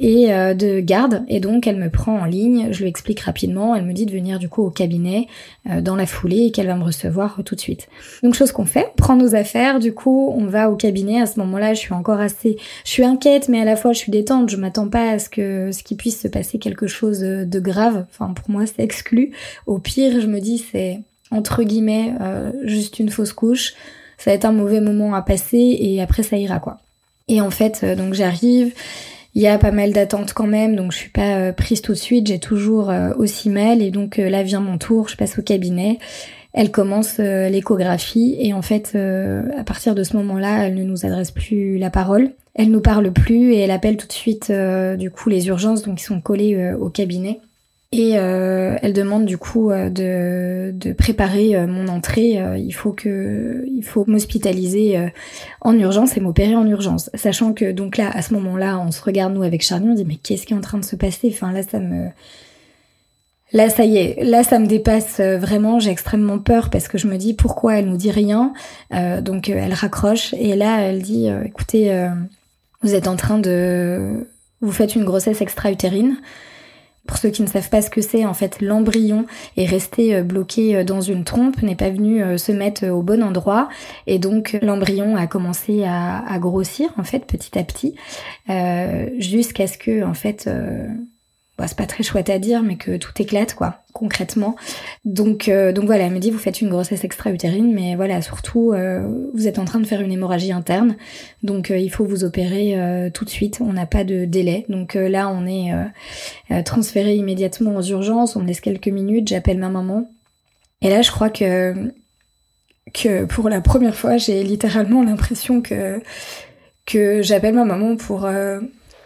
et 0.00 0.26
de 0.26 0.80
garde 0.80 1.22
et 1.28 1.38
donc 1.38 1.68
elle 1.68 1.76
me 1.76 1.90
prend 1.90 2.18
en 2.18 2.24
ligne 2.24 2.72
je 2.72 2.82
lui 2.82 2.88
explique 2.88 3.20
rapidement 3.20 3.76
elle 3.76 3.84
me 3.84 3.92
dit 3.92 4.04
de 4.04 4.10
venir 4.12 4.40
du 4.40 4.48
coup 4.48 4.64
au 4.64 4.70
cabinet 4.70 5.28
dans 5.80 5.96
la 5.96 6.06
foulée 6.06 6.46
et 6.46 6.50
qu'elle 6.50 6.66
va 6.66 6.76
me 6.76 6.84
recevoir 6.84 7.40
tout 7.44 7.54
de 7.54 7.60
suite 7.60 7.88
donc 8.22 8.34
chose 8.34 8.52
qu'on 8.52 8.66
fait 8.66 8.86
on 8.92 8.96
prend 8.96 9.16
nos 9.16 9.34
affaires 9.34 9.78
du 9.78 9.94
coup 9.94 10.32
on 10.36 10.46
va 10.46 10.70
au 10.70 10.76
cabinet 10.76 11.22
à 11.22 11.26
ce 11.26 11.38
moment-là 11.40 11.72
je 11.72 11.78
suis 11.78 11.94
encore 11.94 12.20
assez 12.20 12.58
je 12.84 12.90
suis 12.90 13.04
inquiète 13.04 13.48
mais 13.48 13.60
à 13.60 13.64
la 13.64 13.76
fois 13.76 13.92
je 13.92 13.98
suis 13.98 14.12
détente 14.12 14.50
je 14.50 14.56
m'attends 14.56 14.88
pas 14.88 15.10
à 15.10 15.18
ce 15.18 15.28
que 15.28 15.72
ce 15.72 15.82
qui 15.82 15.94
puisse 15.94 16.20
se 16.20 16.28
passer 16.28 16.58
quelque 16.58 16.86
chose 16.86 17.20
de 17.20 17.60
grave. 17.60 18.06
Enfin, 18.10 18.32
pour 18.32 18.50
moi, 18.50 18.64
c'est 18.66 18.82
exclu. 18.82 19.32
Au 19.66 19.78
pire, 19.78 20.20
je 20.20 20.26
me 20.26 20.40
dis, 20.40 20.58
c'est 20.58 21.00
entre 21.30 21.62
guillemets 21.62 22.14
euh, 22.20 22.52
juste 22.64 22.98
une 22.98 23.10
fausse 23.10 23.32
couche. 23.32 23.74
Ça 24.18 24.30
va 24.30 24.34
être 24.34 24.44
un 24.44 24.52
mauvais 24.52 24.80
moment 24.80 25.14
à 25.14 25.22
passer 25.22 25.76
et 25.80 26.00
après 26.00 26.22
ça 26.22 26.36
ira 26.36 26.60
quoi. 26.60 26.78
Et 27.26 27.40
en 27.40 27.50
fait, 27.50 27.80
euh, 27.82 27.96
donc 27.96 28.14
j'arrive. 28.14 28.72
Il 29.34 29.42
y 29.42 29.48
a 29.48 29.58
pas 29.58 29.72
mal 29.72 29.92
d'attentes 29.92 30.32
quand 30.32 30.46
même, 30.46 30.76
donc 30.76 30.92
je 30.92 30.96
suis 30.96 31.10
pas 31.10 31.52
prise 31.52 31.82
tout 31.82 31.92
de 31.92 31.98
suite, 31.98 32.28
j'ai 32.28 32.38
toujours 32.38 32.92
aussi 33.16 33.50
mal 33.50 33.82
et 33.82 33.90
donc 33.90 34.16
là 34.16 34.44
vient 34.44 34.60
mon 34.60 34.78
tour, 34.78 35.08
je 35.08 35.16
passe 35.16 35.38
au 35.38 35.42
cabinet. 35.42 35.98
Elle 36.52 36.70
commence 36.70 37.18
l'échographie 37.18 38.36
et 38.38 38.52
en 38.52 38.62
fait 38.62 38.94
à 38.94 39.64
partir 39.64 39.96
de 39.96 40.04
ce 40.04 40.16
moment-là, 40.18 40.66
elle 40.66 40.76
ne 40.76 40.84
nous 40.84 41.04
adresse 41.04 41.32
plus 41.32 41.78
la 41.78 41.90
parole. 41.90 42.30
Elle 42.54 42.70
nous 42.70 42.80
parle 42.80 43.12
plus 43.12 43.54
et 43.54 43.58
elle 43.58 43.72
appelle 43.72 43.96
tout 43.96 44.06
de 44.06 44.12
suite 44.12 44.52
du 44.52 45.10
coup 45.10 45.28
les 45.30 45.48
urgences 45.48 45.82
donc 45.82 46.00
ils 46.00 46.04
sont 46.04 46.20
collés 46.20 46.72
au 46.74 46.88
cabinet. 46.88 47.40
Et 47.96 48.18
euh, 48.18 48.76
elle 48.82 48.92
demande 48.92 49.24
du 49.24 49.38
coup 49.38 49.70
euh, 49.70 49.88
de, 49.88 50.72
de 50.76 50.92
préparer 50.92 51.54
euh, 51.54 51.68
mon 51.68 51.86
entrée. 51.86 52.42
il 52.58 52.72
faut 52.72 52.90
que, 52.90 53.64
il 53.68 53.84
faut 53.84 54.04
m'hospitaliser 54.08 55.12
en 55.60 55.78
urgence 55.78 56.16
et 56.16 56.20
m'opérer 56.20 56.56
en 56.56 56.66
urgence, 56.66 57.08
sachant 57.14 57.52
que 57.52 57.70
donc 57.70 57.96
là, 57.96 58.10
à 58.12 58.20
ce 58.22 58.34
moment-là, 58.34 58.80
on 58.80 58.90
se 58.90 59.00
regarde 59.00 59.32
nous 59.32 59.44
avec 59.44 59.62
Charlie, 59.62 59.86
on 59.88 59.94
dit 59.94 60.04
mais 60.04 60.16
qu'est-ce 60.16 60.44
qui 60.44 60.54
est 60.54 60.56
en 60.56 60.60
train 60.60 60.78
de 60.78 60.84
se 60.84 60.96
passer? 60.96 61.30
Enfin 61.32 61.52
là, 61.52 61.62
ça 61.62 61.78
me, 61.78 62.08
là 63.52 63.70
ça 63.70 63.84
y 63.84 63.96
est, 63.96 64.24
là 64.24 64.42
ça 64.42 64.58
me 64.58 64.66
dépasse 64.66 65.20
vraiment. 65.20 65.78
J'ai 65.78 65.90
extrêmement 65.90 66.40
peur 66.40 66.70
parce 66.70 66.88
que 66.88 66.98
je 66.98 67.06
me 67.06 67.16
dis 67.16 67.32
pourquoi 67.32 67.78
elle 67.78 67.86
nous 67.86 67.96
dit 67.96 68.10
rien? 68.10 68.54
donc 69.22 69.48
elle 69.48 69.72
raccroche 69.72 70.34
et 70.34 70.56
là 70.56 70.80
elle 70.80 71.00
dit 71.00 71.28
écoutez, 71.44 72.08
vous 72.82 72.94
êtes 72.94 73.06
en 73.06 73.14
train 73.14 73.38
de, 73.38 74.26
vous 74.60 74.72
faites 74.72 74.96
une 74.96 75.04
grossesse 75.04 75.40
extra-utérine. 75.40 76.16
Pour 77.06 77.18
ceux 77.18 77.28
qui 77.28 77.42
ne 77.42 77.46
savent 77.46 77.68
pas 77.68 77.82
ce 77.82 77.90
que 77.90 78.00
c'est, 78.00 78.24
en 78.24 78.32
fait, 78.32 78.62
l'embryon 78.62 79.26
est 79.58 79.66
resté 79.66 80.14
euh, 80.14 80.22
bloqué 80.22 80.76
euh, 80.76 80.84
dans 80.84 81.02
une 81.02 81.24
trompe, 81.24 81.60
n'est 81.62 81.76
pas 81.76 81.90
venu 81.90 82.22
euh, 82.22 82.38
se 82.38 82.50
mettre 82.50 82.88
au 82.88 83.02
bon 83.02 83.22
endroit, 83.22 83.68
et 84.06 84.18
donc 84.18 84.58
l'embryon 84.62 85.14
a 85.16 85.26
commencé 85.26 85.84
à, 85.84 86.38
grossir, 86.38 86.90
en 86.96 87.04
fait, 87.04 87.26
petit 87.26 87.58
à 87.58 87.62
petit, 87.62 87.94
jusqu'à 89.18 89.66
ce 89.66 89.78
que, 89.78 90.02
en 90.04 90.14
fait, 90.14 90.48
bah, 91.56 91.68
c'est 91.68 91.78
pas 91.78 91.86
très 91.86 92.02
chouette 92.02 92.30
à 92.30 92.40
dire, 92.40 92.64
mais 92.64 92.76
que 92.76 92.96
tout 92.96 93.12
éclate, 93.20 93.54
quoi, 93.54 93.84
concrètement. 93.92 94.56
Donc, 95.04 95.48
euh, 95.48 95.72
donc 95.72 95.84
voilà, 95.84 96.04
elle 96.04 96.12
me 96.12 96.18
dit, 96.18 96.32
vous 96.32 96.38
faites 96.38 96.60
une 96.60 96.68
grossesse 96.68 97.04
extra-utérine, 97.04 97.72
mais 97.72 97.94
voilà, 97.94 98.22
surtout, 98.22 98.72
euh, 98.72 99.06
vous 99.34 99.46
êtes 99.46 99.60
en 99.60 99.64
train 99.64 99.78
de 99.78 99.86
faire 99.86 100.00
une 100.00 100.10
hémorragie 100.10 100.50
interne, 100.50 100.96
donc 101.44 101.70
euh, 101.70 101.78
il 101.78 101.90
faut 101.90 102.04
vous 102.04 102.24
opérer 102.24 102.76
tout 103.14 103.24
de 103.24 103.30
suite, 103.30 103.60
on 103.60 103.72
n'a 103.72 103.86
pas 103.86 104.02
de 104.02 104.24
délai. 104.24 104.66
Donc 104.68 104.94
là, 104.94 105.28
on 105.28 105.46
est 105.46 105.72
transféré 106.64 107.14
immédiatement 107.14 107.76
aux 107.76 107.82
urgences, 107.82 108.34
on 108.34 108.42
laisse 108.42 108.60
quelques 108.60 108.88
minutes, 108.88 109.28
j'appelle 109.28 109.58
ma 109.58 109.68
maman. 109.68 110.10
Et 110.82 110.88
là, 110.90 111.02
je 111.02 111.10
crois 111.10 111.30
que, 111.30 111.92
que 112.92 113.24
pour 113.24 113.48
la 113.48 113.60
première 113.60 113.94
fois, 113.94 114.16
j'ai 114.16 114.42
littéralement 114.42 115.02
l'impression 115.04 115.62
que, 115.62 116.02
que 116.84 117.22
j'appelle 117.22 117.54
ma 117.54 117.64
maman 117.64 117.96
pour 117.96 118.26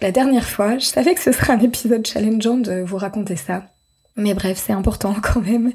la 0.01 0.13
dernière 0.13 0.49
fois, 0.49 0.79
je 0.79 0.85
savais 0.85 1.15
que 1.15 1.21
ce 1.21 1.33
serait 1.33 1.53
un 1.53 1.61
épisode 1.61 2.07
challengeant 2.07 2.59
de 2.59 2.81
vous 2.81 2.97
raconter 2.97 3.37
ça. 3.37 3.65
Mais 4.19 4.35
bref, 4.35 4.61
c'est 4.65 4.73
important 4.73 5.15
quand 5.23 5.41
même. 5.41 5.73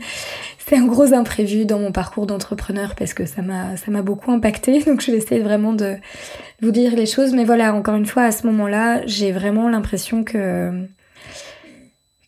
C'est 0.59 0.77
un 0.77 0.85
gros 0.85 1.13
imprévu 1.13 1.65
dans 1.65 1.79
mon 1.79 1.91
parcours 1.91 2.27
d'entrepreneur 2.27 2.93
parce 2.95 3.13
que 3.13 3.25
ça 3.25 3.41
m'a 3.41 4.01
beaucoup 4.01 4.31
impacté. 4.31 4.83
Donc 4.85 5.01
je 5.01 5.11
vais 5.11 5.17
essayer 5.17 5.41
vraiment 5.41 5.73
de 5.73 5.95
vous 6.61 6.71
dire 6.71 6.95
les 6.95 7.05
choses. 7.05 7.33
Mais 7.33 7.45
voilà, 7.45 7.73
encore 7.73 7.95
une 7.95 8.05
fois, 8.05 8.23
à 8.23 8.31
ce 8.31 8.45
moment-là, 8.47 9.01
j'ai 9.07 9.31
vraiment 9.31 9.69
l'impression 9.69 10.23
que 10.23 10.87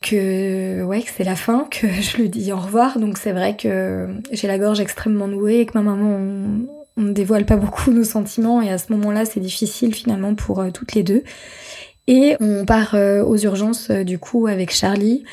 que 0.01 0.83
ouais 0.83 1.01
que 1.01 1.09
c'est 1.15 1.23
la 1.23 1.35
fin, 1.35 1.67
que 1.71 1.87
je 1.87 2.17
lui 2.17 2.29
dis 2.29 2.51
au 2.51 2.57
revoir. 2.57 2.99
Donc 2.99 3.17
c'est 3.17 3.33
vrai 3.33 3.55
que 3.57 4.07
j'ai 4.31 4.47
la 4.47 4.57
gorge 4.57 4.79
extrêmement 4.79 5.27
nouée 5.27 5.61
et 5.61 5.65
que 5.65 5.77
ma 5.77 5.81
maman 5.81 6.17
on, 6.17 6.67
on 6.97 7.01
ne 7.01 7.11
dévoile 7.11 7.45
pas 7.45 7.57
beaucoup 7.57 7.91
nos 7.91 8.03
sentiments 8.03 8.61
et 8.61 8.69
à 8.69 8.77
ce 8.77 8.93
moment-là 8.93 9.25
c'est 9.25 9.39
difficile 9.39 9.93
finalement 9.93 10.35
pour 10.35 10.59
euh, 10.59 10.71
toutes 10.71 10.93
les 10.93 11.03
deux. 11.03 11.23
Et 12.07 12.35
on 12.39 12.65
part 12.65 12.93
euh, 12.93 13.23
aux 13.23 13.37
urgences 13.37 13.89
euh, 13.89 14.03
du 14.03 14.19
coup 14.19 14.47
avec 14.47 14.71
Charlie. 14.71 15.23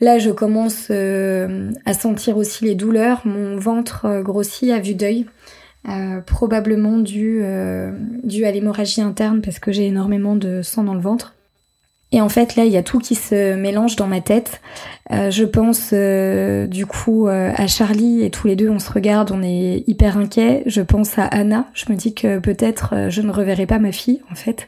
Là, 0.00 0.18
je 0.18 0.30
commence 0.30 0.88
euh, 0.90 1.70
à 1.84 1.94
sentir 1.94 2.36
aussi 2.36 2.64
les 2.64 2.74
douleurs. 2.74 3.22
Mon 3.24 3.56
ventre 3.56 4.22
grossit 4.22 4.70
à 4.70 4.80
vue 4.80 4.94
d'œil, 4.94 5.26
probablement 6.26 6.98
dû, 6.98 7.40
dû 8.24 8.44
à 8.44 8.50
l'hémorragie 8.50 9.00
interne 9.00 9.42
parce 9.42 9.60
que 9.60 9.70
j'ai 9.70 9.86
énormément 9.86 10.34
de 10.34 10.60
sang 10.62 10.82
dans 10.82 10.94
le 10.94 11.00
ventre. 11.00 11.36
Et 12.10 12.20
en 12.20 12.28
fait, 12.28 12.56
là, 12.56 12.64
il 12.64 12.72
y 12.72 12.76
a 12.76 12.82
tout 12.82 12.98
qui 12.98 13.14
se 13.14 13.54
mélange 13.54 13.94
dans 13.94 14.08
ma 14.08 14.20
tête. 14.20 14.60
je 15.08 15.44
pense 15.44 15.94
du 16.68 16.84
coup 16.84 17.28
à 17.28 17.66
Charlie 17.68 18.24
et 18.24 18.30
tous 18.30 18.48
les 18.48 18.56
deux, 18.56 18.70
on 18.70 18.80
se 18.80 18.90
regarde, 18.90 19.30
on 19.30 19.42
est 19.42 19.84
hyper 19.86 20.16
inquiets. 20.18 20.64
Je 20.66 20.82
pense 20.82 21.16
à 21.16 21.26
Anna. 21.26 21.66
Je 21.74 21.92
me 21.92 21.96
dis 21.96 22.12
que 22.12 22.40
peut-être 22.40 23.08
je 23.08 23.22
ne 23.22 23.30
reverrai 23.30 23.66
pas 23.66 23.78
ma 23.78 23.92
fille, 23.92 24.20
en 24.32 24.34
fait. 24.34 24.66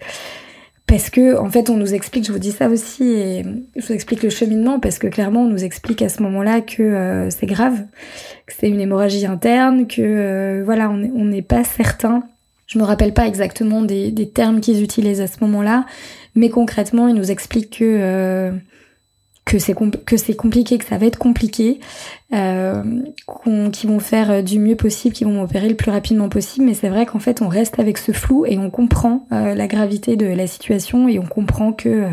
Parce 0.95 1.11
que, 1.11 1.37
en 1.37 1.51
fait, 1.51 1.71
on 1.71 1.77
nous 1.77 1.93
explique, 1.93 2.25
je 2.25 2.31
vous 2.31 2.39
dis 2.39 2.53
ça 2.53 2.69
aussi, 2.69 3.03
et 3.03 3.45
je 3.75 3.85
vous 3.85 3.93
explique 3.93 4.23
le 4.23 4.31
cheminement, 4.31 4.79
parce 4.79 5.01
que 5.01 5.09
clairement, 5.09 5.43
on 5.43 5.49
nous 5.49 5.65
explique 5.65 6.03
à 6.03 6.09
ce 6.09 6.23
moment-là 6.23 6.61
que 6.61 6.85
euh, 6.85 7.31
c'est 7.31 7.47
grave, 7.47 7.81
que 8.47 8.53
c'est 8.57 8.69
une 8.69 8.81
hémorragie 8.81 9.27
interne, 9.27 9.89
que 9.89 10.01
euh, 10.01 10.63
voilà, 10.65 10.89
on 10.91 11.25
n'est 11.25 11.43
pas 11.43 11.65
certain. 11.65 12.23
Je 12.69 12.79
me 12.79 12.85
rappelle 12.85 13.13
pas 13.13 13.27
exactement 13.27 13.83
des, 13.83 14.13
des 14.13 14.29
termes 14.29 14.61
qu'ils 14.61 14.85
utilisent 14.85 15.21
à 15.21 15.27
ce 15.27 15.39
moment-là, 15.41 15.85
mais 16.37 16.49
concrètement, 16.49 17.09
ils 17.09 17.17
nous 17.17 17.33
expliquent 17.33 17.79
que 17.79 17.85
euh, 17.85 18.53
que 19.45 19.59
c'est 19.59 19.75
que 20.07 20.17
c'est 20.17 20.35
compliqué, 20.35 20.79
que 20.79 20.85
ça 20.85 20.97
va 20.97 21.07
être 21.07 21.19
compliqué, 21.19 21.81
euh, 22.33 22.83
qu'ils 23.73 23.91
vont 23.91 23.99
faire 23.99 24.31
euh, 24.31 24.43
du 24.43 24.59
mieux 24.59 24.77
possible, 24.77 25.15
qu'ils 25.15 25.27
vont 25.27 25.35
m'opérer 25.35 25.69
le 25.69 25.75
plus 25.75 25.91
rapidement 25.91 26.29
possible. 26.29 26.67
Mais 26.67 26.75
c'est 26.75 26.89
vrai 26.89 27.05
qu'en 27.05 27.19
fait, 27.19 27.43
on 27.43 27.49
reste 27.49 27.79
avec 27.79 27.99
ce 27.99 28.13
flou 28.13 28.47
et 28.47 28.59
on 28.59 28.71
comprend 28.71 29.27
euh, 29.33 29.55
la 29.55 29.67
gravité 29.67 30.17
de 30.17 30.27
la 30.27 30.47
situation 30.47 31.09
et 31.09 31.19
on 31.19 31.27
comprend 31.27 31.73
que 31.73 31.89
euh, 31.89 32.09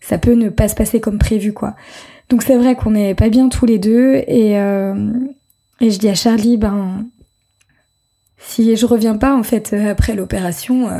ça 0.00 0.18
peut 0.18 0.34
ne 0.34 0.48
pas 0.48 0.68
se 0.68 0.74
passer 0.74 1.00
comme 1.00 1.18
prévu, 1.18 1.52
quoi. 1.52 1.74
Donc 2.28 2.42
c'est 2.42 2.56
vrai 2.56 2.76
qu'on 2.76 2.92
n'est 2.92 3.14
pas 3.14 3.30
bien 3.30 3.48
tous 3.48 3.66
les 3.66 3.78
deux 3.78 4.14
et 4.14 4.52
et 5.80 5.90
je 5.90 5.98
dis 5.98 6.10
à 6.10 6.14
Charlie, 6.14 6.58
ben 6.58 7.06
si 8.36 8.76
je 8.76 8.84
reviens 8.84 9.16
pas 9.16 9.34
en 9.34 9.42
fait 9.42 9.72
après 9.72 10.14
l'opération, 10.14 10.90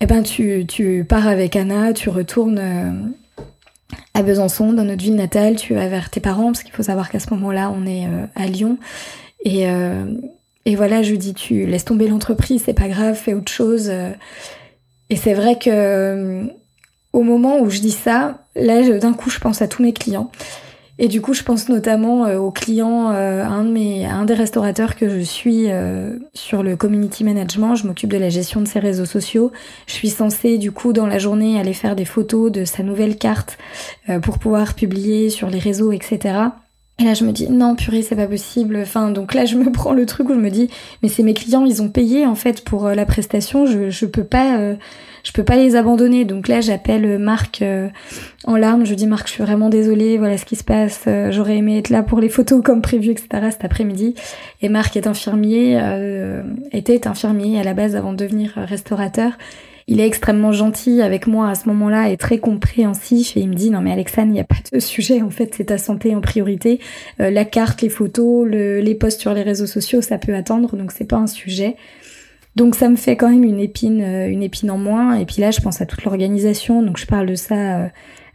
eh 0.00 0.06
ben 0.06 0.24
tu 0.24 0.66
tu 0.66 1.06
pars 1.08 1.28
avec 1.28 1.54
Anna, 1.54 1.92
tu 1.92 2.08
retournes 2.08 3.12
à 4.14 4.22
Besançon, 4.22 4.72
dans 4.72 4.84
notre 4.84 5.02
ville 5.02 5.16
natale, 5.16 5.56
tu 5.56 5.74
vas 5.74 5.88
vers 5.88 6.10
tes 6.10 6.20
parents, 6.20 6.46
parce 6.52 6.62
qu'il 6.62 6.72
faut 6.72 6.82
savoir 6.82 7.10
qu'à 7.10 7.18
ce 7.18 7.30
moment-là, 7.30 7.70
on 7.70 7.86
est 7.86 8.06
euh, 8.06 8.26
à 8.34 8.46
Lyon. 8.46 8.78
Et, 9.44 9.68
euh, 9.68 10.04
et 10.64 10.76
voilà, 10.76 11.02
je 11.02 11.14
dis, 11.14 11.34
tu 11.34 11.66
laisses 11.66 11.84
tomber 11.84 12.08
l'entreprise, 12.08 12.62
c'est 12.64 12.74
pas 12.74 12.88
grave, 12.88 13.16
fais 13.16 13.34
autre 13.34 13.50
chose. 13.50 13.90
Et 15.10 15.16
c'est 15.16 15.34
vrai 15.34 15.58
que 15.58 16.46
au 17.12 17.22
moment 17.22 17.60
où 17.60 17.68
je 17.68 17.80
dis 17.80 17.90
ça, 17.90 18.38
là, 18.54 18.98
d'un 18.98 19.12
coup, 19.12 19.30
je 19.30 19.38
pense 19.38 19.62
à 19.62 19.68
tous 19.68 19.82
mes 19.82 19.92
clients. 19.92 20.30
Et 20.98 21.08
du 21.08 21.20
coup, 21.20 21.32
je 21.32 21.42
pense 21.42 21.68
notamment 21.68 22.26
euh, 22.26 22.38
aux 22.38 22.50
clients, 22.50 23.10
euh, 23.12 23.42
un 23.44 23.64
de 23.64 24.04
un 24.04 24.24
des 24.24 24.34
restaurateurs 24.34 24.94
que 24.94 25.08
je 25.08 25.20
suis 25.20 25.70
euh, 25.70 26.18
sur 26.34 26.62
le 26.62 26.76
community 26.76 27.24
management. 27.24 27.76
Je 27.76 27.86
m'occupe 27.86 28.10
de 28.10 28.18
la 28.18 28.28
gestion 28.28 28.60
de 28.60 28.68
ses 28.68 28.78
réseaux 28.78 29.06
sociaux. 29.06 29.52
Je 29.86 29.94
suis 29.94 30.10
censée, 30.10 30.58
du 30.58 30.70
coup, 30.70 30.92
dans 30.92 31.06
la 31.06 31.18
journée, 31.18 31.58
aller 31.58 31.72
faire 31.72 31.96
des 31.96 32.04
photos 32.04 32.52
de 32.52 32.64
sa 32.64 32.82
nouvelle 32.82 33.16
carte 33.16 33.58
pour 34.22 34.38
pouvoir 34.38 34.74
publier 34.74 35.30
sur 35.30 35.48
les 35.48 35.58
réseaux, 35.58 35.92
etc. 35.92 36.50
Et 36.98 37.04
là, 37.04 37.14
je 37.14 37.24
me 37.24 37.32
dis, 37.32 37.48
non, 37.50 37.74
purée, 37.74 38.02
c'est 38.02 38.16
pas 38.16 38.26
possible. 38.26 38.78
Enfin, 38.82 39.10
donc 39.10 39.34
là, 39.34 39.44
je 39.44 39.56
me 39.56 39.70
prends 39.72 39.92
le 39.92 40.06
truc 40.06 40.28
où 40.28 40.34
je 40.34 40.38
me 40.38 40.50
dis, 40.50 40.68
mais 41.02 41.08
c'est 41.08 41.22
mes 41.22 41.34
clients, 41.34 41.64
ils 41.64 41.82
ont 41.82 41.88
payé, 41.88 42.26
en 42.26 42.34
fait, 42.34 42.62
pour 42.62 42.88
la 42.88 43.06
prestation. 43.06 43.66
Je, 43.66 43.90
je 43.90 44.06
peux 44.06 44.24
pas, 44.24 44.76
je 45.22 45.32
peux 45.32 45.44
pas 45.44 45.56
les 45.56 45.76
abandonner. 45.76 46.24
Donc 46.24 46.48
là, 46.48 46.60
j'appelle 46.60 47.18
Marc 47.18 47.62
euh, 47.62 47.88
en 48.44 48.56
larmes. 48.56 48.84
Je 48.84 48.94
dis 48.94 49.06
Marc, 49.06 49.28
je 49.28 49.34
suis 49.34 49.42
vraiment 49.42 49.68
désolée. 49.68 50.18
Voilà 50.18 50.36
ce 50.36 50.44
qui 50.44 50.56
se 50.56 50.64
passe. 50.64 51.04
Euh, 51.06 51.30
j'aurais 51.30 51.56
aimé 51.56 51.78
être 51.78 51.90
là 51.90 52.02
pour 52.02 52.20
les 52.20 52.28
photos 52.28 52.62
comme 52.62 52.82
prévu, 52.82 53.10
etc. 53.10 53.28
Cet 53.50 53.64
après-midi. 53.64 54.14
Et 54.60 54.68
Marc 54.68 54.96
est 54.96 55.06
infirmier, 55.06 55.78
euh, 55.80 56.42
était 56.72 57.06
infirmier 57.06 57.60
à 57.60 57.64
la 57.64 57.74
base 57.74 57.96
avant 57.96 58.12
de 58.12 58.18
devenir 58.18 58.52
restaurateur. 58.56 59.32
Il 59.88 60.00
est 60.00 60.06
extrêmement 60.06 60.52
gentil 60.52 61.02
avec 61.02 61.26
moi 61.26 61.48
à 61.48 61.54
ce 61.54 61.68
moment-là 61.68 62.10
et 62.10 62.16
très 62.16 62.38
compréhensif 62.38 63.36
et 63.36 63.40
il 63.40 63.48
me 63.48 63.54
dit 63.54 63.70
non 63.70 63.80
mais 63.80 63.92
Alexandre 63.92 64.28
il 64.28 64.34
n'y 64.34 64.40
a 64.40 64.44
pas 64.44 64.56
de 64.72 64.78
sujet 64.78 65.22
en 65.22 65.30
fait 65.30 65.54
c'est 65.56 65.64
ta 65.64 65.78
santé 65.78 66.14
en 66.14 66.20
priorité 66.20 66.80
la 67.18 67.44
carte 67.44 67.82
les 67.82 67.88
photos 67.88 68.46
les 68.48 68.94
posts 68.94 69.20
sur 69.20 69.34
les 69.34 69.42
réseaux 69.42 69.66
sociaux 69.66 70.00
ça 70.00 70.18
peut 70.18 70.34
attendre 70.34 70.76
donc 70.76 70.92
c'est 70.92 71.04
pas 71.04 71.16
un 71.16 71.26
sujet 71.26 71.76
donc 72.54 72.74
ça 72.74 72.88
me 72.88 72.96
fait 72.96 73.16
quand 73.16 73.30
même 73.30 73.44
une 73.44 73.60
épine, 73.60 74.02
euh, 74.02 74.28
une 74.28 74.42
épine 74.42 74.70
en 74.70 74.78
moins. 74.78 75.14
Et 75.14 75.24
puis 75.24 75.40
là, 75.40 75.50
je 75.50 75.60
pense 75.60 75.80
à 75.80 75.86
toute 75.86 76.04
l'organisation. 76.04 76.82
Donc 76.82 76.98
je 76.98 77.06
parle 77.06 77.26
de 77.26 77.34
ça 77.34 77.54
euh, 77.54 77.86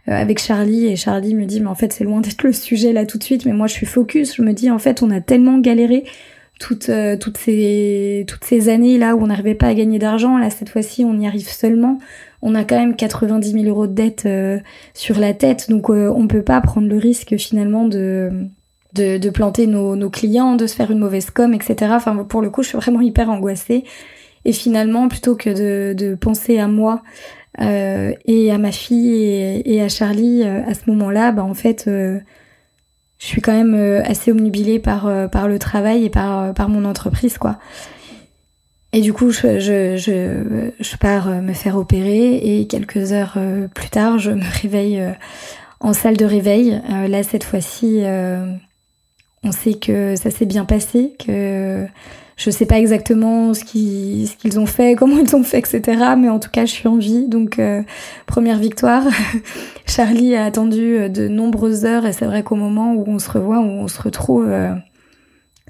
euh, 0.08 0.12
avec 0.12 0.40
Charlie 0.40 0.86
et 0.86 0.96
Charlie 0.96 1.34
me 1.34 1.44
dit 1.44 1.60
mais 1.60 1.68
en 1.68 1.74
fait 1.74 1.92
c'est 1.92 2.04
loin 2.04 2.20
d'être 2.20 2.42
le 2.42 2.52
sujet 2.52 2.92
là 2.92 3.06
tout 3.06 3.18
de 3.18 3.22
suite. 3.22 3.44
Mais 3.46 3.52
moi 3.52 3.66
je 3.68 3.74
suis 3.74 3.86
focus. 3.86 4.36
Je 4.36 4.42
me 4.42 4.52
dis 4.52 4.70
en 4.70 4.78
fait 4.78 5.02
on 5.02 5.10
a 5.10 5.20
tellement 5.20 5.58
galéré 5.58 6.04
toutes 6.58 6.90
toutes 7.20 7.38
ces 7.38 8.24
toutes 8.26 8.44
ces 8.44 8.68
années 8.68 8.98
là 8.98 9.16
où 9.16 9.22
on 9.22 9.26
n'arrivait 9.28 9.54
pas 9.54 9.68
à 9.68 9.74
gagner 9.74 9.98
d'argent. 9.98 10.38
Là 10.38 10.50
cette 10.50 10.68
fois-ci 10.68 11.04
on 11.04 11.18
y 11.18 11.26
arrive 11.26 11.48
seulement. 11.48 11.98
On 12.42 12.54
a 12.54 12.64
quand 12.64 12.78
même 12.78 12.94
90 12.96 13.52
000 13.52 13.64
euros 13.64 13.86
de 13.86 13.94
dette 13.94 14.28
sur 14.94 15.18
la 15.18 15.34
tête. 15.34 15.70
Donc 15.70 15.90
on 15.90 16.28
peut 16.28 16.42
pas 16.42 16.60
prendre 16.60 16.88
le 16.88 16.96
risque 16.96 17.36
finalement 17.36 17.86
de 17.86 18.30
de, 18.94 19.30
planter 19.30 19.68
nos, 19.68 19.94
nos, 19.94 20.10
clients, 20.10 20.56
de 20.56 20.66
se 20.66 20.74
faire 20.74 20.90
une 20.90 20.98
mauvaise 20.98 21.30
com, 21.30 21.54
etc. 21.54 21.92
Enfin, 21.94 22.16
pour 22.24 22.42
le 22.42 22.50
coup, 22.50 22.64
je 22.64 22.68
suis 22.68 22.78
vraiment 22.78 23.00
hyper 23.00 23.30
angoissée. 23.30 23.84
Et 24.44 24.52
finalement, 24.52 25.08
plutôt 25.08 25.36
que 25.36 25.50
de, 25.50 25.92
de 25.92 26.16
penser 26.16 26.58
à 26.58 26.66
moi, 26.66 27.02
et 27.60 28.50
à 28.52 28.58
ma 28.58 28.72
fille 28.72 29.14
et, 29.64 29.82
à 29.82 29.88
Charlie 29.88 30.44
à 30.44 30.74
ce 30.74 30.88
moment-là, 30.90 31.32
bah 31.32 31.42
en 31.42 31.54
fait, 31.54 31.90
je 33.18 33.26
suis 33.26 33.40
quand 33.40 33.52
même 33.52 34.02
assez 34.04 34.32
omnubilée 34.32 34.78
par 34.78 35.10
par 35.30 35.48
le 35.48 35.58
travail 35.58 36.04
et 36.04 36.10
par 36.10 36.54
par 36.54 36.68
mon 36.68 36.84
entreprise 36.84 37.38
quoi. 37.38 37.58
Et 38.94 39.02
du 39.02 39.12
coup, 39.12 39.30
je, 39.30 39.58
je, 39.58 39.98
je, 39.98 40.70
je, 40.80 40.96
pars 40.96 41.28
me 41.42 41.52
faire 41.52 41.76
opérer 41.76 42.36
et 42.36 42.66
quelques 42.66 43.12
heures 43.12 43.36
plus 43.74 43.90
tard, 43.90 44.18
je 44.18 44.30
me 44.30 44.44
réveille 44.62 45.02
en 45.80 45.92
salle 45.92 46.16
de 46.16 46.24
réveil. 46.24 46.80
là, 46.88 47.22
cette 47.22 47.44
fois-ci, 47.44 48.02
on 49.42 49.52
sait 49.52 49.74
que 49.74 50.16
ça 50.16 50.30
s'est 50.30 50.46
bien 50.46 50.64
passé, 50.64 51.14
que 51.18 51.86
je 52.38 52.50
sais 52.50 52.64
pas 52.64 52.78
exactement 52.78 53.52
ce 53.52 53.64
qu'ils 53.64 54.28
ce 54.28 54.36
qu'ils 54.36 54.58
ont 54.58 54.66
fait, 54.66 54.94
comment 54.98 55.18
ils 55.18 55.36
ont 55.36 55.42
fait, 55.42 55.58
etc. 55.58 55.82
Mais 56.16 56.30
en 56.30 56.38
tout 56.38 56.50
cas, 56.50 56.64
je 56.64 56.72
suis 56.72 56.88
en 56.88 56.96
vie, 56.96 57.28
donc 57.28 57.58
euh, 57.58 57.82
première 58.26 58.58
victoire. 58.58 59.04
Charlie 59.86 60.34
a 60.34 60.44
attendu 60.44 60.96
euh, 60.96 61.08
de 61.08 61.28
nombreuses 61.28 61.84
heures 61.84 62.06
et 62.06 62.12
c'est 62.12 62.24
vrai 62.24 62.42
qu'au 62.42 62.56
moment 62.56 62.94
où 62.94 63.04
on 63.06 63.18
se 63.18 63.30
revoit, 63.30 63.58
où 63.58 63.66
on 63.66 63.88
se 63.88 64.00
retrouve, 64.00 64.48
euh, 64.48 64.72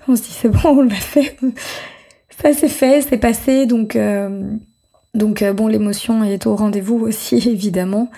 on 0.06 0.14
se 0.14 0.22
dit 0.22 0.36
c'est 0.38 0.50
bon, 0.50 0.60
on 0.64 0.82
l'a 0.82 0.94
fait. 0.94 1.36
Ça 2.42 2.52
c'est 2.52 2.68
fait, 2.68 3.02
c'est 3.02 3.18
passé, 3.18 3.66
donc 3.66 3.98
donc 5.12 5.42
bon, 5.42 5.66
l'émotion 5.66 6.22
est 6.22 6.46
au 6.46 6.54
rendez-vous 6.54 7.00
aussi 7.00 7.34
évidemment. 7.50 8.12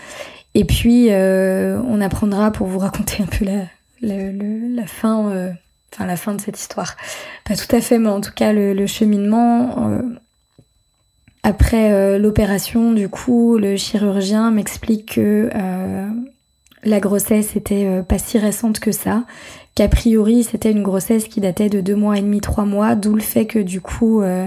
Et 0.55 0.67
puis 0.67 1.09
on 1.11 2.01
apprendra 2.03 2.51
pour 2.51 2.67
vous 2.67 2.81
raconter 2.81 3.23
un 3.23 3.27
peu 3.27 3.47
la 3.47 3.63
la 4.03 4.87
fin, 4.87 5.31
euh, 5.31 5.53
enfin 5.93 6.07
la 6.07 6.17
fin 6.17 6.35
de 6.35 6.41
cette 6.41 6.59
histoire. 6.59 6.97
Pas 7.45 7.57
tout 7.57 7.75
à 7.75 7.81
fait, 7.81 7.99
mais 7.99 8.09
en 8.09 8.21
tout 8.21 8.33
cas 8.35 8.53
le, 8.53 8.87
cheminement. 8.87 9.89
Euh, 9.89 10.03
après 11.43 11.93
euh, 11.93 12.19
l'opération, 12.19 12.93
du 12.93 13.09
coup, 13.09 13.57
le 13.57 13.77
chirurgien 13.77 14.51
m'explique 14.51 15.15
que 15.15 15.51
la 16.83 17.01
grossesse 17.01 17.57
était 17.57 18.03
pas 18.09 18.19
si 18.19 18.39
récente 18.39 18.81
que 18.81 18.93
ça 18.93 19.25
qu'a 19.75 19.89
priori 19.89 20.43
c'était 20.43 20.73
une 20.73 20.83
grossesse 20.83 21.29
qui 21.29 21.41
datait 21.41 21.69
de 21.69 21.81
deux 21.81 21.95
mois 21.95 22.19
et 22.19 22.23
demi, 22.23 22.41
trois 22.41 22.65
mois, 22.65 22.95
d'où 22.95 23.15
le 23.15 23.21
fait 23.21 23.47
que 23.47 23.59
du 23.59 23.81
coup 23.81 24.21
euh, 24.21 24.47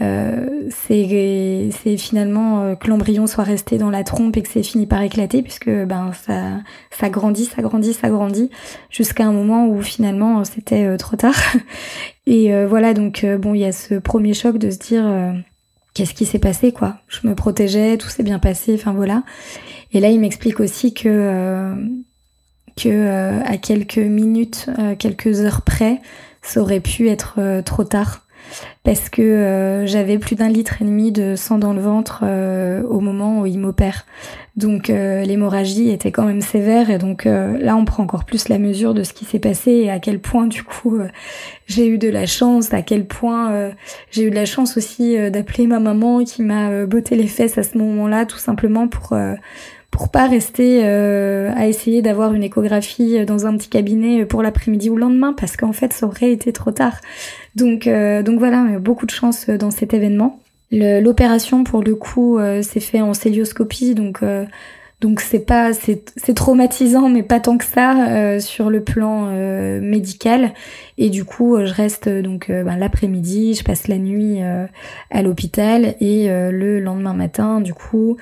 euh, 0.00 0.68
c'est 0.70 1.70
c'est 1.82 1.96
finalement 1.96 2.62
euh, 2.62 2.74
que 2.74 2.88
l'embryon 2.88 3.26
soit 3.26 3.44
resté 3.44 3.78
dans 3.78 3.90
la 3.90 4.04
trompe 4.04 4.36
et 4.36 4.42
que 4.42 4.48
c'est 4.48 4.62
fini 4.62 4.86
par 4.86 5.02
éclater 5.02 5.42
puisque 5.42 5.70
ben 5.70 6.10
ça 6.26 6.60
ça 6.90 7.08
grandit, 7.08 7.44
ça 7.44 7.62
grandit, 7.62 7.94
ça 7.94 8.08
grandit 8.10 8.50
jusqu'à 8.90 9.24
un 9.24 9.32
moment 9.32 9.68
où 9.68 9.82
finalement 9.82 10.44
c'était 10.44 10.96
trop 10.96 11.16
tard. 11.16 11.36
Et 12.28 12.50
voilà 12.66 12.92
donc 12.92 13.24
bon 13.24 13.54
il 13.54 13.60
y 13.60 13.64
a 13.64 13.72
ce 13.72 13.94
premier 13.94 14.34
choc 14.34 14.58
de 14.58 14.70
se 14.72 14.78
dire 14.78 15.04
qu'est-ce 15.94 16.12
qui 16.12 16.26
s'est 16.26 16.40
passé 16.40 16.72
quoi? 16.72 16.96
Je 17.06 17.28
me 17.28 17.36
protégeais, 17.36 17.98
tout 17.98 18.08
s'est 18.08 18.24
bien 18.24 18.40
passé, 18.40 18.74
enfin 18.74 18.92
voilà. 18.92 19.22
Et 19.92 20.00
là 20.00 20.08
il 20.08 20.18
m'explique 20.18 20.58
aussi 20.58 20.92
que 20.92 21.72
que 22.76 22.88
euh, 22.88 23.40
à 23.44 23.56
quelques 23.56 23.96
minutes, 23.98 24.68
euh, 24.78 24.94
quelques 24.96 25.40
heures 25.40 25.62
près, 25.62 26.00
ça 26.42 26.60
aurait 26.60 26.80
pu 26.80 27.08
être 27.08 27.36
euh, 27.38 27.62
trop 27.62 27.84
tard 27.84 28.22
parce 28.84 29.08
que 29.08 29.82
j'avais 29.86 30.18
plus 30.18 30.36
d'un 30.36 30.48
litre 30.48 30.80
et 30.80 30.84
demi 30.84 31.10
de 31.10 31.34
sang 31.34 31.58
dans 31.58 31.72
le 31.72 31.80
ventre 31.80 32.22
au 32.88 33.00
moment 33.00 33.40
où 33.40 33.46
il 33.46 33.58
m'opère. 33.58 34.06
Donc 34.54 34.86
l'hémorragie 34.86 35.90
était 35.90 36.12
quand 36.12 36.22
même 36.22 36.40
sévère 36.40 36.88
et 36.88 36.98
donc 36.98 37.24
là 37.24 37.74
on 37.74 37.84
prend 37.84 38.04
encore 38.04 38.24
plus 38.24 38.48
la 38.48 38.60
mesure 38.60 38.94
de 38.94 39.02
ce 39.02 39.12
qui 39.12 39.24
s'est 39.24 39.40
passé 39.40 39.72
et 39.72 39.90
à 39.90 39.98
quel 39.98 40.20
point 40.20 40.46
du 40.46 40.62
coup 40.62 40.96
j'ai 41.66 41.88
eu 41.88 41.98
de 41.98 42.08
la 42.08 42.26
chance, 42.26 42.72
à 42.72 42.82
quel 42.82 43.08
point 43.08 43.72
j'ai 44.12 44.22
eu 44.22 44.30
de 44.30 44.36
la 44.36 44.46
chance 44.46 44.76
aussi 44.76 45.16
d'appeler 45.32 45.66
ma 45.66 45.80
maman 45.80 46.22
qui 46.22 46.44
m'a 46.44 46.86
botté 46.86 47.16
les 47.16 47.26
fesses 47.26 47.58
à 47.58 47.64
ce 47.64 47.76
moment-là 47.76 48.26
tout 48.26 48.38
simplement 48.38 48.86
pour 48.86 49.16
pour 49.90 50.10
pas 50.10 50.26
rester 50.26 50.82
euh, 50.84 51.50
à 51.56 51.66
essayer 51.66 52.02
d'avoir 52.02 52.34
une 52.34 52.42
échographie 52.42 53.24
dans 53.24 53.46
un 53.46 53.56
petit 53.56 53.68
cabinet 53.68 54.26
pour 54.26 54.42
l'après-midi 54.42 54.90
ou 54.90 54.96
le 54.96 55.02
lendemain 55.02 55.32
parce 55.32 55.56
qu'en 55.56 55.72
fait 55.72 55.92
ça 55.92 56.06
aurait 56.06 56.32
été 56.32 56.52
trop 56.52 56.70
tard. 56.70 57.00
Donc 57.54 57.86
euh, 57.86 58.22
donc 58.22 58.38
voilà, 58.38 58.78
beaucoup 58.78 59.06
de 59.06 59.10
chance 59.10 59.48
dans 59.48 59.70
cet 59.70 59.94
événement. 59.94 60.40
L'opération 60.72 61.64
pour 61.64 61.82
le 61.82 61.94
coup 61.94 62.38
euh, 62.38 62.60
s'est 62.62 62.80
fait 62.80 63.00
en 63.00 63.14
célioscopie 63.14 63.94
donc 63.94 64.22
donc 65.00 65.20
c'est 65.20 65.44
pas 65.44 65.72
c'est 65.74 66.34
traumatisant 66.34 67.10
mais 67.10 67.22
pas 67.22 67.38
tant 67.38 67.58
que 67.58 67.66
ça 67.66 68.08
euh, 68.08 68.40
sur 68.40 68.70
le 68.70 68.82
plan 68.82 69.26
euh, 69.28 69.78
médical 69.80 70.54
et 70.96 71.10
du 71.10 71.24
coup 71.24 71.58
je 71.62 71.72
reste 71.72 72.08
donc 72.08 72.48
euh, 72.48 72.64
ben, 72.64 72.78
l'après-midi, 72.78 73.54
je 73.54 73.62
passe 73.62 73.88
la 73.88 73.98
nuit 73.98 74.40
à 75.10 75.22
l'hôpital 75.22 75.96
et 76.00 76.28
le 76.28 76.80
lendemain 76.80 77.12
matin 77.12 77.60
du 77.60 77.74
coup 77.74 78.16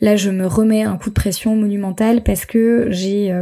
là 0.00 0.16
je 0.16 0.30
me 0.30 0.46
remets 0.46 0.82
un 0.82 0.96
coup 0.96 1.10
de 1.10 1.14
pression 1.14 1.56
monumental 1.56 2.22
parce 2.22 2.46
que 2.46 2.88
j'ai 2.90 3.34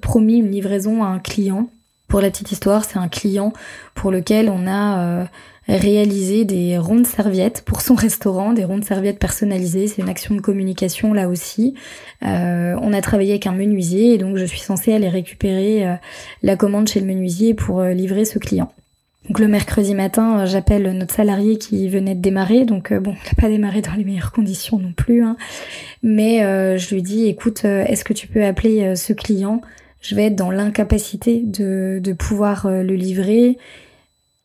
promis 0.00 0.38
une 0.38 0.50
livraison 0.50 1.02
à 1.02 1.08
un 1.08 1.18
client. 1.18 1.70
Pour 2.08 2.20
la 2.20 2.30
petite 2.30 2.52
histoire, 2.52 2.84
c'est 2.84 2.98
un 2.98 3.08
client 3.08 3.52
pour 3.94 4.10
lequel 4.10 4.50
on 4.50 4.66
a 4.66 5.26
réaliser 5.68 6.44
des 6.44 6.78
rondes 6.78 7.06
serviettes 7.06 7.62
pour 7.64 7.80
son 7.80 7.94
restaurant, 8.06 8.52
des 8.52 8.64
rondes 8.64 8.84
serviettes 8.84 9.18
personnalisées. 9.18 9.86
C'est 9.86 10.02
une 10.02 10.08
action 10.08 10.34
de 10.34 10.40
communication 10.40 11.12
là 11.12 11.28
aussi. 11.28 11.74
Euh, 12.24 12.76
on 12.80 12.92
a 12.92 13.00
travaillé 13.00 13.32
avec 13.32 13.46
un 13.46 13.52
menuisier 13.52 14.14
et 14.14 14.18
donc 14.18 14.36
je 14.36 14.44
suis 14.44 14.60
censée 14.60 14.92
aller 14.92 15.08
récupérer 15.08 15.86
euh, 15.86 15.94
la 16.42 16.56
commande 16.56 16.88
chez 16.88 17.00
le 17.00 17.06
menuisier 17.06 17.54
pour 17.54 17.80
euh, 17.80 17.92
livrer 17.92 18.24
ce 18.24 18.38
client. 18.38 18.72
Donc 19.28 19.38
le 19.38 19.46
mercredi 19.48 19.94
matin, 19.94 20.46
j'appelle 20.46 20.96
notre 20.96 21.14
salarié 21.14 21.56
qui 21.56 21.88
venait 21.88 22.14
de 22.14 22.20
démarrer. 22.20 22.64
Donc 22.64 22.92
bon, 22.92 23.12
il 23.12 23.28
n'a 23.28 23.40
pas 23.40 23.48
démarré 23.48 23.80
dans 23.80 23.94
les 23.94 24.04
meilleures 24.04 24.32
conditions 24.32 24.78
non 24.78 24.92
plus. 24.92 25.22
Hein. 25.22 25.36
Mais 26.02 26.40
je 26.76 26.94
lui 26.94 27.02
dis, 27.02 27.26
écoute, 27.28 27.64
est-ce 27.64 28.04
que 28.04 28.12
tu 28.12 28.26
peux 28.26 28.44
appeler 28.44 28.96
ce 28.96 29.12
client? 29.12 29.60
Je 30.00 30.16
vais 30.16 30.26
être 30.26 30.34
dans 30.34 30.50
l'incapacité 30.50 31.40
de, 31.44 32.00
de 32.02 32.12
pouvoir 32.12 32.68
le 32.68 32.94
livrer 32.94 33.58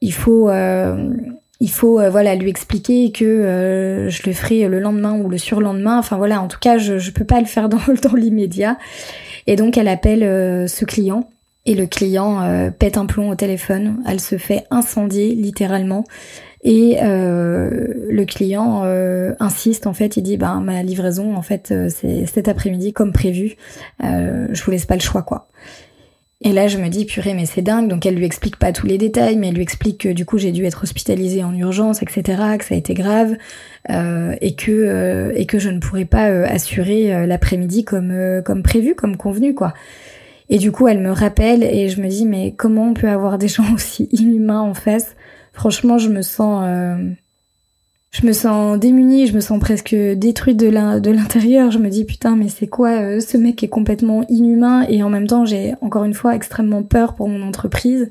il 0.02 0.14
faut 0.14 0.50
euh, 0.50 1.14
il 1.60 1.72
faut 1.72 2.00
euh, 2.00 2.10
voilà 2.10 2.36
lui 2.36 2.50
expliquer 2.50 3.12
que 3.12 3.26
euh, 3.26 4.10
je 4.10 4.22
le 4.26 4.34
ferai 4.34 4.68
le 4.68 4.80
lendemain 4.80 5.14
ou 5.20 5.30
le 5.30 5.38
surlendemain. 5.38 5.98
Enfin 5.98 6.18
voilà, 6.18 6.42
en 6.42 6.48
tout 6.48 6.60
cas, 6.60 6.78
je 6.78 7.00
je 7.00 7.12
peux 7.12 7.26
pas 7.26 7.40
le 7.40 7.48
faire 7.48 7.70
dans 7.70 7.80
dans 8.02 8.16
l'immédiat. 8.16 8.78
Et 9.48 9.56
donc 9.56 9.78
elle 9.78 9.88
appelle 9.88 10.68
ce 10.70 10.86
client 10.86 11.30
et 11.68 11.76
le 11.76 11.86
client 11.86 12.72
pète 12.80 12.98
un 12.98 13.06
plomb 13.06 13.30
au 13.30 13.36
téléphone. 13.36 14.02
Elle 14.08 14.20
se 14.20 14.38
fait 14.38 14.64
incendier 14.72 15.36
littéralement. 15.36 16.06
Et 16.64 16.98
le 17.02 18.26
client 18.26 18.84
insiste 19.40 19.86
en 19.86 19.94
fait, 19.94 20.18
il 20.18 20.24
dit 20.24 20.38
ben 20.38 20.60
ma 20.62 20.82
livraison 20.82 21.36
en 21.36 21.44
fait 21.44 21.74
c'est 21.90 22.26
cet 22.26 22.48
après-midi 22.48 22.94
comme 22.94 23.12
prévu. 23.12 23.58
je 24.02 24.64
vous 24.64 24.72
laisse 24.72 24.86
pas 24.86 24.96
le 24.96 25.02
choix 25.02 25.22
quoi. 25.22 25.50
Et 26.42 26.54
là, 26.54 26.68
je 26.68 26.78
me 26.78 26.88
dis, 26.88 27.06
purée, 27.06 27.34
mais 27.34 27.48
c'est 27.48 27.64
dingue. 27.64 27.88
Donc, 27.88 28.06
elle 28.06 28.14
lui 28.14 28.26
explique 28.26 28.58
pas 28.58 28.72
tous 28.72 28.86
les 28.86 29.00
détails, 29.00 29.38
mais 29.38 29.48
elle 29.48 29.56
lui 29.56 29.64
explique 29.64 30.02
que 30.02 30.10
du 30.10 30.24
coup, 30.24 30.38
j'ai 30.38 30.52
dû 30.52 30.66
être 30.66 30.84
hospitalisée 30.84 31.44
en 31.44 31.54
urgence, 31.56 32.04
etc., 32.04 32.42
que 32.60 32.66
ça 32.66 32.76
a 32.76 32.78
été 32.78 32.94
grave, 32.94 33.36
euh, 33.90 34.36
et 34.42 34.54
que 34.54 34.72
euh, 34.72 35.32
et 35.36 35.48
que 35.48 35.58
je 35.58 35.70
ne 35.70 35.80
pourrais 35.80 36.06
pas 36.06 36.30
euh, 36.30 36.46
assurer 36.46 37.14
euh, 37.14 37.26
l'après-midi 37.26 37.84
comme 37.86 38.14
comme 38.46 38.62
prévu, 38.62 38.94
comme 38.94 39.18
convenu, 39.18 39.56
quoi. 39.56 39.74
Et 40.50 40.58
du 40.58 40.72
coup, 40.72 40.88
elle 40.88 41.02
me 41.02 41.12
rappelle 41.12 41.64
et 41.64 41.90
je 41.90 42.02
me 42.02 42.08
dis, 42.08 42.26
mais 42.26 42.54
comment 42.56 42.90
on 42.90 42.94
peut 42.94 43.10
avoir 43.10 43.38
des 43.38 43.48
gens 43.48 43.66
aussi 43.74 44.10
inhumains 44.12 44.62
en 44.62 44.74
face? 44.74 45.16
Franchement, 45.54 45.98
je 45.98 46.10
me 46.10 46.22
sens 46.22 46.64
je 48.12 48.26
me 48.26 48.34
sens 48.34 48.80
démunie, 48.80 49.28
je 49.28 49.34
me 49.34 49.42
sens 49.42 49.60
presque 49.60 49.94
détruite 49.94 50.58
de 50.58 50.68
l'intérieur. 51.12 51.72
Je 51.72 51.78
me 51.78 51.90
dis 51.90 52.06
putain, 52.06 52.36
mais 52.36 52.50
c'est 52.50 52.68
quoi 52.68 52.92
euh, 53.00 53.20
ce 53.20 53.38
mec 53.38 53.62
est 53.64 53.68
complètement 53.68 54.26
inhumain 54.30 54.86
et 54.90 55.04
en 55.04 55.10
même 55.10 55.28
temps 55.28 55.46
j'ai 55.46 55.76
encore 55.82 56.04
une 56.04 56.14
fois 56.14 56.36
extrêmement 56.36 56.84
peur 56.84 57.14
pour 57.14 57.30
mon 57.30 57.46
entreprise. 57.46 58.10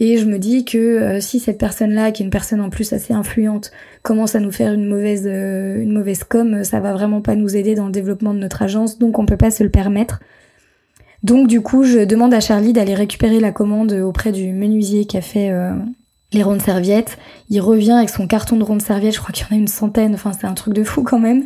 Et 0.00 0.16
je 0.16 0.24
me 0.24 0.40
dis 0.40 0.64
que 0.64 0.78
euh, 0.78 1.20
si 1.20 1.38
cette 1.38 1.58
personne-là, 1.58 2.10
qui 2.10 2.22
est 2.22 2.26
une 2.26 2.32
personne 2.32 2.60
en 2.60 2.68
plus 2.68 2.92
assez 2.92 3.14
influente, 3.14 3.70
commence 4.02 4.34
à 4.34 4.40
nous 4.40 4.50
faire 4.50 4.72
une 4.72 4.88
mauvaise 4.88 5.22
euh, 5.26 5.80
une 5.80 5.92
mauvaise 5.92 6.24
com, 6.24 6.64
ça 6.64 6.80
va 6.80 6.92
vraiment 6.92 7.20
pas 7.20 7.36
nous 7.36 7.54
aider 7.54 7.76
dans 7.76 7.86
le 7.86 7.92
développement 7.92 8.34
de 8.34 8.40
notre 8.40 8.62
agence, 8.62 8.98
donc 8.98 9.20
on 9.20 9.26
peut 9.26 9.36
pas 9.36 9.52
se 9.52 9.62
le 9.62 9.70
permettre. 9.70 10.18
Donc 11.24 11.48
du 11.48 11.60
coup, 11.60 11.82
je 11.82 12.04
demande 12.04 12.32
à 12.32 12.40
Charlie 12.40 12.72
d'aller 12.72 12.94
récupérer 12.94 13.40
la 13.40 13.50
commande 13.50 13.92
auprès 13.92 14.30
du 14.30 14.52
menuisier 14.52 15.06
qui 15.06 15.16
a 15.16 15.22
fait 15.22 15.50
les 16.34 16.42
rondes 16.42 16.60
serviettes. 16.60 17.18
Il 17.48 17.60
revient 17.60 17.92
avec 17.92 18.10
son 18.10 18.26
carton 18.26 18.56
de 18.56 18.64
rondes 18.64 18.82
serviettes, 18.82 19.14
je 19.14 19.20
crois 19.20 19.32
qu'il 19.32 19.46
y 19.46 19.48
en 19.50 19.56
a 19.56 19.58
une 19.58 19.68
centaine, 19.68 20.14
enfin 20.14 20.32
c'est 20.38 20.46
un 20.46 20.54
truc 20.54 20.74
de 20.74 20.84
fou 20.84 21.02
quand 21.02 21.18
même. 21.18 21.44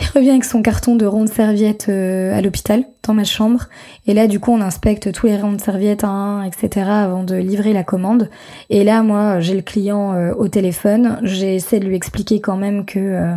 Il 0.00 0.06
revient 0.14 0.30
avec 0.30 0.44
son 0.44 0.62
carton 0.62 0.96
de 0.96 1.06
rondes 1.06 1.28
serviettes 1.28 1.86
euh, 1.88 2.36
à 2.36 2.40
l'hôpital, 2.40 2.84
dans 3.06 3.14
ma 3.14 3.24
chambre. 3.24 3.68
Et 4.06 4.14
là 4.14 4.26
du 4.26 4.40
coup 4.40 4.52
on 4.52 4.60
inspecte 4.60 5.12
tous 5.12 5.26
les 5.26 5.36
rondes 5.36 5.60
serviettes, 5.60 6.04
un, 6.04 6.42
etc. 6.42 6.86
avant 6.88 7.22
de 7.22 7.36
livrer 7.36 7.72
la 7.72 7.84
commande. 7.84 8.30
Et 8.70 8.82
là 8.82 9.02
moi 9.02 9.40
j'ai 9.40 9.54
le 9.54 9.62
client 9.62 10.14
euh, 10.14 10.32
au 10.34 10.48
téléphone, 10.48 11.20
j'essaie 11.22 11.78
de 11.80 11.86
lui 11.86 11.96
expliquer 11.96 12.40
quand 12.40 12.56
même 12.56 12.84
que... 12.84 13.34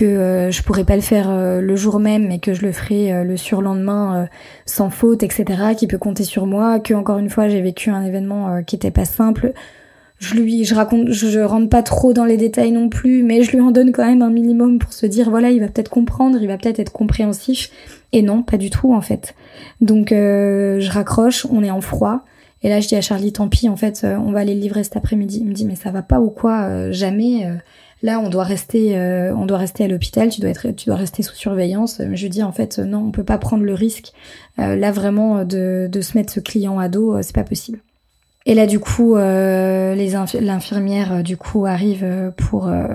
Euh, 0.00 0.46
que 0.46 0.50
je 0.50 0.62
pourrais 0.62 0.84
pas 0.84 0.96
le 0.96 1.02
faire 1.02 1.30
le 1.60 1.76
jour 1.76 2.00
même 2.00 2.26
mais 2.26 2.38
que 2.38 2.54
je 2.54 2.62
le 2.62 2.72
ferai 2.72 3.24
le 3.24 3.36
surlendemain 3.36 4.26
sans 4.64 4.88
faute 4.88 5.22
etc 5.22 5.74
qui 5.76 5.86
peut 5.86 5.98
compter 5.98 6.24
sur 6.24 6.46
moi 6.46 6.80
que 6.80 6.94
encore 6.94 7.18
une 7.18 7.28
fois 7.28 7.48
j'ai 7.48 7.60
vécu 7.60 7.90
un 7.90 8.02
événement 8.02 8.62
qui 8.62 8.74
était 8.74 8.90
pas 8.90 9.04
simple 9.04 9.52
je 10.22 10.34
lui, 10.34 10.64
je 10.64 10.74
raconte, 10.74 11.10
je, 11.10 11.40
rentre 11.40 11.68
pas 11.68 11.82
trop 11.82 12.12
dans 12.12 12.24
les 12.24 12.36
détails 12.36 12.70
non 12.70 12.88
plus, 12.88 13.24
mais 13.24 13.42
je 13.42 13.50
lui 13.50 13.60
en 13.60 13.72
donne 13.72 13.90
quand 13.90 14.06
même 14.06 14.22
un 14.22 14.30
minimum 14.30 14.78
pour 14.78 14.92
se 14.92 15.04
dire 15.04 15.28
voilà, 15.28 15.50
il 15.50 15.58
va 15.58 15.66
peut-être 15.66 15.88
comprendre, 15.88 16.38
il 16.40 16.46
va 16.46 16.56
peut-être 16.56 16.78
être 16.78 16.92
compréhensif. 16.92 17.70
Et 18.12 18.22
non, 18.22 18.44
pas 18.44 18.56
du 18.56 18.70
tout 18.70 18.94
en 18.94 19.00
fait. 19.00 19.34
Donc 19.80 20.12
euh, 20.12 20.78
je 20.78 20.90
raccroche, 20.92 21.44
on 21.50 21.64
est 21.64 21.72
en 21.72 21.80
froid. 21.80 22.24
Et 22.62 22.68
là, 22.68 22.78
je 22.78 22.86
dis 22.86 22.94
à 22.94 23.00
Charlie, 23.00 23.32
tant 23.32 23.48
pis, 23.48 23.68
en 23.68 23.74
fait, 23.74 24.02
euh, 24.04 24.16
on 24.24 24.30
va 24.30 24.38
aller 24.38 24.54
le 24.54 24.60
livrer 24.60 24.84
cet 24.84 24.96
après-midi. 24.96 25.38
Il 25.40 25.48
me 25.48 25.52
dit, 25.52 25.66
mais 25.66 25.74
ça 25.74 25.90
va 25.90 26.02
pas 26.02 26.20
ou 26.20 26.30
quoi 26.30 26.62
euh, 26.62 26.92
Jamais. 26.92 27.50
Là, 28.02 28.20
on 28.20 28.28
doit 28.28 28.44
rester, 28.44 28.96
on 29.34 29.46
doit 29.46 29.58
rester 29.58 29.84
à 29.84 29.88
l'hôpital. 29.88 30.28
Tu 30.28 30.40
dois 30.40 30.50
être, 30.50 30.68
tu 30.72 30.86
dois 30.86 30.96
rester 30.96 31.22
sous 31.22 31.34
surveillance. 31.34 32.00
Je 32.12 32.26
dis 32.26 32.42
en 32.42 32.52
fait, 32.52 32.78
non, 32.78 32.98
on 32.98 33.10
peut 33.10 33.24
pas 33.24 33.38
prendre 33.38 33.64
le 33.64 33.74
risque. 33.74 34.12
là, 34.58 34.90
vraiment, 34.90 35.44
de, 35.44 35.88
de 35.90 36.00
se 36.00 36.16
mettre 36.16 36.32
ce 36.32 36.40
client 36.40 36.78
à 36.78 36.88
dos, 36.88 37.20
c'est 37.22 37.34
pas 37.34 37.44
possible. 37.44 37.80
Et 38.44 38.54
là, 38.54 38.66
du 38.66 38.80
coup, 38.80 39.14
euh, 39.14 39.94
l'infirmière 39.94 41.12
euh, 41.12 41.22
du 41.22 41.36
coup 41.36 41.64
arrive 41.64 42.02
euh, 42.02 42.30
pour 42.32 42.66
euh, 42.66 42.86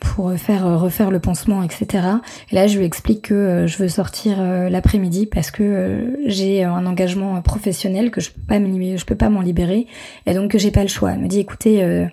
pour 0.00 0.32
faire 0.34 0.78
refaire 0.78 1.10
le 1.10 1.20
pansement, 1.20 1.62
etc. 1.62 2.06
Et 2.50 2.54
là, 2.54 2.66
je 2.66 2.78
lui 2.78 2.84
explique 2.84 3.22
que 3.22 3.64
je 3.66 3.78
veux 3.78 3.88
sortir 3.88 4.42
l'après-midi 4.68 5.24
parce 5.24 5.50
que 5.50 6.18
j'ai 6.26 6.64
un 6.64 6.84
engagement 6.84 7.40
professionnel 7.40 8.10
que 8.10 8.20
je 8.20 8.30
peux 8.30 8.42
pas 8.42 8.58
peux 9.06 9.14
pas 9.14 9.30
m'en 9.30 9.40
libérer 9.40 9.86
et 10.26 10.34
donc 10.34 10.50
que 10.50 10.58
j'ai 10.58 10.72
pas 10.72 10.82
le 10.82 10.88
choix. 10.88 11.12
Elle 11.12 11.20
me 11.20 11.28
dit, 11.28 11.38
écoutez. 11.38 12.06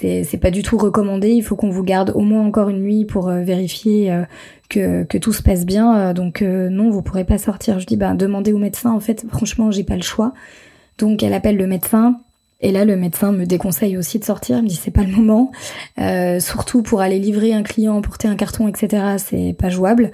C'est 0.00 0.40
pas 0.40 0.50
du 0.50 0.62
tout 0.62 0.78
recommandé. 0.78 1.30
Il 1.30 1.42
faut 1.42 1.56
qu'on 1.56 1.70
vous 1.70 1.84
garde 1.84 2.12
au 2.14 2.20
moins 2.20 2.44
encore 2.44 2.68
une 2.68 2.82
nuit 2.82 3.04
pour 3.04 3.30
vérifier 3.30 4.12
que, 4.68 5.04
que 5.04 5.18
tout 5.18 5.32
se 5.32 5.42
passe 5.42 5.66
bien. 5.66 6.14
donc 6.14 6.42
non, 6.42 6.90
vous 6.90 7.02
pourrez 7.02 7.24
pas 7.24 7.38
sortir. 7.38 7.80
Je 7.80 7.86
dis 7.86 7.96
bah 7.96 8.14
demandez 8.14 8.52
au 8.52 8.58
médecin. 8.58 8.92
En 8.92 9.00
fait, 9.00 9.24
franchement, 9.28 9.70
j'ai 9.70 9.84
pas 9.84 9.96
le 9.96 10.02
choix. 10.02 10.32
Donc 10.98 11.22
elle 11.22 11.34
appelle 11.34 11.56
le 11.56 11.66
médecin. 11.66 12.20
Et 12.60 12.72
là, 12.72 12.84
le 12.84 12.96
médecin 12.96 13.30
me 13.30 13.44
déconseille 13.44 13.96
aussi 13.96 14.18
de 14.18 14.24
sortir. 14.24 14.58
Il 14.58 14.64
me 14.64 14.68
dit 14.68 14.74
c'est 14.76 14.90
pas 14.90 15.04
le 15.04 15.12
moment, 15.12 15.52
euh, 16.00 16.40
surtout 16.40 16.82
pour 16.82 17.00
aller 17.00 17.18
livrer 17.18 17.52
un 17.52 17.62
client, 17.62 18.00
porter 18.02 18.26
un 18.26 18.34
carton, 18.34 18.66
etc. 18.66 19.16
C'est 19.18 19.54
pas 19.56 19.68
jouable. 19.68 20.10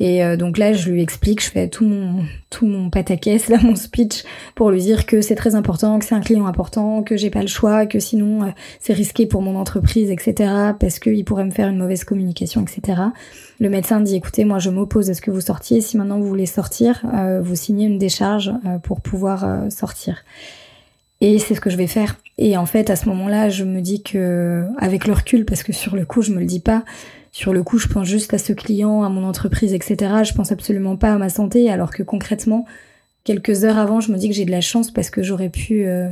Et 0.00 0.24
euh, 0.24 0.36
donc 0.36 0.58
là, 0.58 0.72
je 0.72 0.90
lui 0.90 1.02
explique, 1.02 1.42
je 1.42 1.50
fais 1.50 1.68
tout 1.68 1.84
mon 1.84 2.24
tout 2.50 2.66
mon 2.66 2.90
pataquès, 2.90 3.48
là 3.48 3.58
mon 3.62 3.76
speech 3.76 4.24
pour 4.54 4.70
lui 4.70 4.80
dire 4.80 5.06
que 5.06 5.20
c'est 5.20 5.34
très 5.34 5.54
important, 5.54 5.98
que 5.98 6.04
c'est 6.04 6.14
un 6.14 6.20
client 6.20 6.46
important, 6.46 7.02
que 7.02 7.16
j'ai 7.16 7.30
pas 7.30 7.42
le 7.42 7.46
choix, 7.46 7.86
que 7.86 8.00
sinon 8.00 8.42
euh, 8.42 8.50
c'est 8.80 8.92
risqué 8.92 9.26
pour 9.26 9.42
mon 9.42 9.56
entreprise, 9.56 10.10
etc. 10.10 10.52
Parce 10.78 10.98
qu'il 10.98 11.24
pourrait 11.24 11.44
me 11.44 11.50
faire 11.50 11.68
une 11.68 11.78
mauvaise 11.78 12.04
communication, 12.04 12.62
etc. 12.62 13.00
Le 13.60 13.70
médecin 13.70 14.00
dit 14.00 14.16
écoutez, 14.16 14.44
moi 14.44 14.58
je 14.58 14.70
m'oppose 14.70 15.10
à 15.10 15.14
ce 15.14 15.20
que 15.20 15.30
vous 15.30 15.40
sortiez. 15.40 15.80
Si 15.80 15.96
maintenant 15.96 16.18
vous 16.18 16.28
voulez 16.28 16.46
sortir, 16.46 17.02
euh, 17.14 17.40
vous 17.40 17.54
signez 17.54 17.86
une 17.86 17.98
décharge 17.98 18.52
pour 18.82 19.00
pouvoir 19.00 19.70
sortir. 19.70 20.24
Et 21.20 21.38
c'est 21.38 21.54
ce 21.54 21.60
que 21.60 21.70
je 21.70 21.76
vais 21.76 21.86
faire. 21.86 22.16
Et 22.36 22.56
en 22.56 22.66
fait, 22.66 22.90
à 22.90 22.96
ce 22.96 23.08
moment-là, 23.08 23.48
je 23.48 23.64
me 23.64 23.80
dis 23.80 24.02
que, 24.02 24.66
avec 24.78 25.06
le 25.06 25.12
recul, 25.12 25.44
parce 25.44 25.62
que 25.62 25.72
sur 25.72 25.94
le 25.94 26.04
coup, 26.04 26.22
je 26.22 26.32
me 26.32 26.40
le 26.40 26.46
dis 26.46 26.60
pas, 26.60 26.84
sur 27.34 27.52
le 27.52 27.64
coup, 27.64 27.78
je 27.78 27.88
pense 27.88 28.06
juste 28.06 28.32
à 28.32 28.38
ce 28.38 28.52
client, 28.52 29.02
à 29.02 29.08
mon 29.08 29.24
entreprise, 29.24 29.74
etc. 29.74 30.22
Je 30.22 30.32
pense 30.34 30.52
absolument 30.52 30.96
pas 30.96 31.12
à 31.12 31.18
ma 31.18 31.28
santé, 31.28 31.68
alors 31.68 31.90
que 31.90 32.04
concrètement, 32.04 32.64
quelques 33.24 33.64
heures 33.64 33.76
avant, 33.76 33.98
je 33.98 34.12
me 34.12 34.18
dis 34.18 34.28
que 34.28 34.34
j'ai 34.36 34.44
de 34.44 34.52
la 34.52 34.60
chance 34.60 34.92
parce 34.92 35.10
que 35.10 35.20
j'aurais 35.24 35.48
pu 35.48 35.84
euh, 35.84 36.08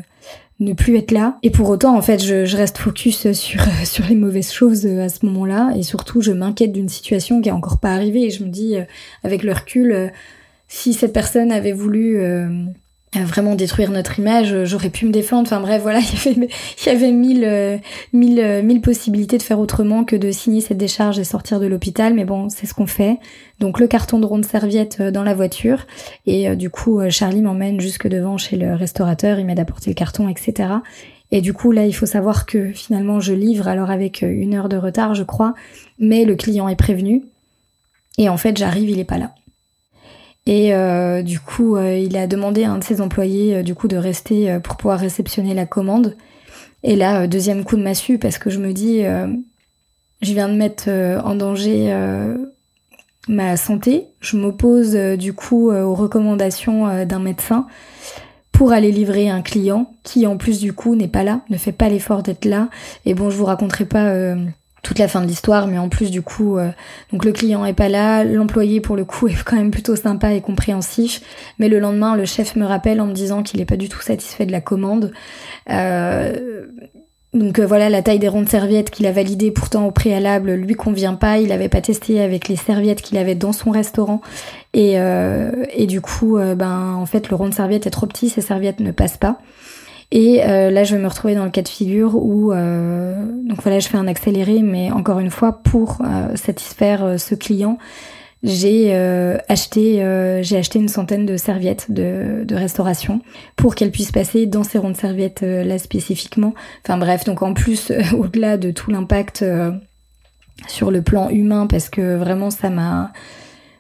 ne 0.59 0.73
plus 0.73 0.97
être 0.97 1.13
là. 1.13 1.39
Et 1.45 1.51
pour 1.51 1.69
autant, 1.69 1.97
en 1.97 2.03
fait, 2.03 2.21
je, 2.21 2.57
reste 2.57 2.77
focus 2.77 3.31
sur 3.31 3.63
sur 3.85 4.05
les 4.07 4.17
mauvaises 4.17 4.53
choses 4.53 4.85
euh, 4.85 5.05
à 5.05 5.09
ce 5.09 5.25
moment-là, 5.27 5.73
et 5.77 5.85
surtout, 5.85 6.23
je 6.23 6.33
m'inquiète 6.33 6.73
d'une 6.73 6.89
situation 6.89 7.41
qui 7.41 7.51
est 7.51 7.53
encore 7.53 7.79
pas 7.79 7.93
arrivée. 7.93 8.25
Et 8.25 8.31
je 8.31 8.43
me 8.43 8.49
dis, 8.49 8.77
euh, 8.77 8.83
avec 9.23 9.45
le 9.45 9.53
recul, 9.53 10.11
si 10.67 10.93
cette 10.93 11.13
personne 11.13 11.53
avait 11.53 11.71
voulu 11.71 12.21
vraiment 13.21 13.55
détruire 13.55 13.91
notre 13.91 14.19
image, 14.19 14.65
j'aurais 14.65 14.89
pu 14.89 15.05
me 15.05 15.11
défendre. 15.11 15.43
Enfin 15.47 15.61
bref, 15.61 15.83
voilà, 15.83 16.01
il 16.25 16.49
y 16.87 16.89
avait, 16.89 17.13
mille, 17.13 17.45
euh, 17.45 17.77
mille, 18.13 18.41
euh, 18.41 18.63
mille 18.63 18.81
possibilités 18.81 19.37
de 19.37 19.43
faire 19.43 19.61
autrement 19.61 20.05
que 20.05 20.17
de 20.17 20.31
signer 20.31 20.63
cette 20.63 20.79
décharge 20.79 21.19
et 21.19 21.25
sortir 21.25 21.61
de 21.61 21.67
l'hôpital. 21.67 22.15
Mais 22.15 22.25
bon, 22.25 22.49
c'est 22.49 22.67
ce 22.67 22.73
qu'on 22.73 22.87
fait. 22.87 23.19
Donc 23.61 23.79
le 23.79 23.87
carton 23.87 24.19
de 24.19 24.25
ronde 24.25 24.47
serviette 24.47 24.99
euh, 25.01 25.11
dans 25.11 25.25
la 25.25 25.35
voiture. 25.35 25.87
Et 26.27 26.57
du 26.57 26.71
coup, 26.71 27.01
Charlie 27.11 27.43
m'emmène 27.43 27.81
jusque 27.81 28.09
devant 28.09 28.39
chez 28.39 28.57
le 28.57 28.75
restaurateur. 28.75 29.39
Il 29.39 29.45
m'aide 29.45 29.61
à 29.61 29.65
porter 29.65 29.91
le 29.91 29.95
carton, 29.95 30.29
etc. 30.29 30.71
Et 31.31 31.41
du 31.41 31.53
coup, 31.53 31.73
là, 31.73 31.87
il 31.87 31.95
faut 31.95 32.07
savoir 32.07 32.47
que 32.47 32.73
finalement, 32.73 33.21
je 33.21 33.35
livre 33.35 33.69
alors 33.69 33.91
avec 33.91 34.23
une 34.23 34.55
heure 34.55 34.69
de 34.69 34.77
retard, 34.77 35.15
je 35.15 35.23
crois. 35.23 35.55
Mais 35.99 36.25
le 36.25 36.35
client 36.35 36.69
est 36.69 36.77
prévenu. 36.77 37.23
Et 38.19 38.29
en 38.29 38.37
fait, 38.37 38.57
j'arrive, 38.57 38.91
il 38.91 38.99
est 38.99 39.05
pas 39.05 39.19
là. 39.19 39.35
Et 40.47 40.75
euh, 40.75 41.23
du 41.23 41.39
coup, 41.39 41.77
euh, 41.77 41.97
il 41.97 42.17
a 42.17 42.27
demandé 42.27 42.65
à 42.65 42.73
un 42.73 42.79
de 42.79 42.85
ses 42.85 43.01
employés 43.01 43.57
euh, 43.57 43.63
du 43.63 43.75
coup 43.75 43.87
de 43.87 43.97
rester 43.97 44.59
pour 44.65 44.77
pouvoir 44.77 44.99
réceptionner 44.99 45.55
la 45.55 45.67
commande. 45.67 46.17
Et 46.83 46.97
là, 46.97 47.27
deuxième 47.29 47.65
coup 47.65 47.77
de 47.77 47.83
massue 47.83 48.19
parce 48.19 48.39
que 48.39 48.51
je 48.51 48.59
me 48.59 48.73
dis, 48.73 49.05
je 49.05 50.33
viens 50.33 50.49
de 50.49 50.55
mettre 50.55 50.91
en 50.91 51.37
danger 51.37 51.97
ma 53.29 53.57
santé. 53.57 54.09
Je 54.19 54.37
m'oppose 54.37 54.97
du 55.17 55.33
coup 55.33 55.71
aux 55.71 55.95
recommandations 55.95 57.05
d'un 57.07 57.21
médecin 57.21 57.69
pour 58.51 58.73
aller 58.73 58.91
livrer 58.91 59.29
un 59.29 59.43
client 59.43 59.95
qui 60.03 60.27
en 60.27 60.37
plus 60.37 60.59
du 60.59 60.73
coup 60.73 60.97
n'est 60.97 61.07
pas 61.07 61.23
là, 61.23 61.43
ne 61.51 61.57
fait 61.57 61.71
pas 61.71 61.89
l'effort 61.89 62.25
d'être 62.25 62.47
là. 62.47 62.69
Et 63.07 63.15
bon, 63.15 63.31
je 63.31 63.37
vous 63.37 63.45
raconterai 63.45 63.85
pas 63.85 64.35
toute 64.83 64.99
la 64.99 65.07
fin 65.07 65.21
de 65.21 65.27
l'histoire, 65.27 65.69
mais 65.69 65.79
en 65.79 65.89
plus 65.89 66.11
du 66.11 66.23
coup, 66.23 66.59
euh, 66.59 66.71
donc 67.13 67.25
le 67.25 67.33
client 67.33 67.65
est 67.65 67.73
pas 67.73 67.89
là, 67.89 68.25
l'employé 68.25 68.81
pour 68.81 68.97
le 68.97 69.05
coup 69.05 69.29
est 69.29 69.43
quand 69.45 69.57
même 69.57 69.71
plutôt 69.71 69.97
sympa 69.97 70.33
et 70.33 70.41
compréhensif, 70.41 71.23
mais 71.59 71.69
le 71.69 71.79
lendemain 71.79 72.17
le 72.17 72.25
chef 72.25 72.57
me 72.57 72.65
rappelle 72.65 73.01
en 73.01 73.07
me 73.07 73.13
disant 73.13 73.43
qu'il 73.43 73.61
est 73.61 73.67
pas 73.67 73.77
du 73.77 73.89
tout 73.89 74.01
satisfait 74.01 74.47
de 74.47 74.53
la 74.53 74.61
commande. 74.61 75.13
Euh, 75.71 76.67
donc 77.33 77.61
euh, 77.61 77.67
voilà, 77.67 77.89
la 77.89 78.03
taille 78.03 78.19
des 78.19 78.29
rondes 78.29 78.49
serviettes 78.49 78.91
qu'il 78.91 79.07
a 79.07 79.13
validées 79.13 79.53
pourtant 79.53 79.87
au 79.87 79.91
préalable 79.91 80.53
lui 80.53 80.75
convient 80.75 81.15
pas. 81.15 81.39
Il 81.39 81.53
avait 81.53 81.71
pas 81.71 81.81
testé 81.81 82.21
avec 82.21 82.49
les 82.49 82.57
serviettes 82.57 83.01
qu'il 83.01 83.17
avait 83.17 83.37
dans 83.37 83.53
son 83.53 83.71
restaurant 83.71 84.21
et, 84.75 84.97
et 84.97 85.87
du 85.87 86.03
coup, 86.03 86.39
ben 86.39 86.95
en 86.95 87.07
fait 87.07 87.31
le 87.31 87.37
rond 87.37 87.49
de 87.49 87.55
serviette 87.55 87.87
est 87.87 87.91
trop 87.91 88.07
petit, 88.07 88.29
ces 88.29 88.43
serviettes 88.43 88.81
ne 88.81 88.91
passent 88.91 89.17
pas. 89.17 89.39
Et 90.15 90.45
euh, 90.45 90.71
là, 90.71 90.85
je 90.85 90.95
vais 90.95 91.01
me 91.01 91.09
retrouver 91.09 91.35
dans 91.35 91.47
le 91.47 91.51
cas 91.51 91.63
de 91.63 91.69
figure 91.69 92.17
où, 92.17 92.53
euh, 92.53 93.15
donc 93.47 93.63
voilà, 93.63 93.79
je 93.79 93.89
fais 93.89 93.97
un 93.97 94.07
accéléré, 94.07 94.61
mais 94.61 94.93
encore 94.93 95.19
une 95.21 95.31
fois, 95.31 95.63
pour 95.65 96.03
euh, 96.05 96.37
satisfaire 96.37 97.19
ce 97.19 97.35
client, 97.35 97.79
j'ai 98.43 98.93
acheté, 99.49 100.05
j'ai 100.43 100.57
acheté 100.57 100.81
une 100.81 100.89
centaine 100.89 101.25
de 101.27 101.37
serviettes 101.37 101.93
de, 101.93 102.43
de 102.45 102.55
restauration 102.57 103.21
pour 103.55 103.77
qu'elles 103.77 103.93
puissent 103.93 104.11
passer 104.11 104.47
dans 104.47 104.65
ces 104.65 104.79
rondes 104.79 104.97
serviettes 104.97 105.43
là 105.43 105.79
spécifiquement. 105.79 106.53
Enfin 106.85 106.99
bref, 106.99 107.23
donc 107.23 107.41
en 107.43 107.55
plus, 107.55 107.93
au-delà 108.19 108.57
de 108.57 108.73
tout 108.73 108.91
l'impact 108.91 109.45
sur 110.67 110.91
le 110.91 111.03
plan 111.03 111.31
humain, 111.31 111.69
parce 111.69 111.89
que 111.89 112.17
vraiment 112.17 112.51
ça 112.51 112.69
m'a 112.69 113.13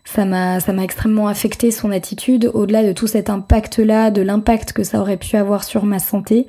ça 0.04 0.24
m'a 0.24 0.60
ça 0.60 0.72
m'a 0.72 0.84
extrêmement 0.84 1.28
affecté 1.28 1.70
son 1.70 1.90
attitude 1.90 2.50
au-delà 2.52 2.82
de 2.82 2.92
tout 2.92 3.06
cet 3.06 3.30
impact 3.30 3.78
là 3.78 4.10
de 4.10 4.22
l'impact 4.22 4.72
que 4.72 4.82
ça 4.82 5.00
aurait 5.00 5.16
pu 5.16 5.36
avoir 5.36 5.64
sur 5.64 5.84
ma 5.84 5.98
santé. 5.98 6.46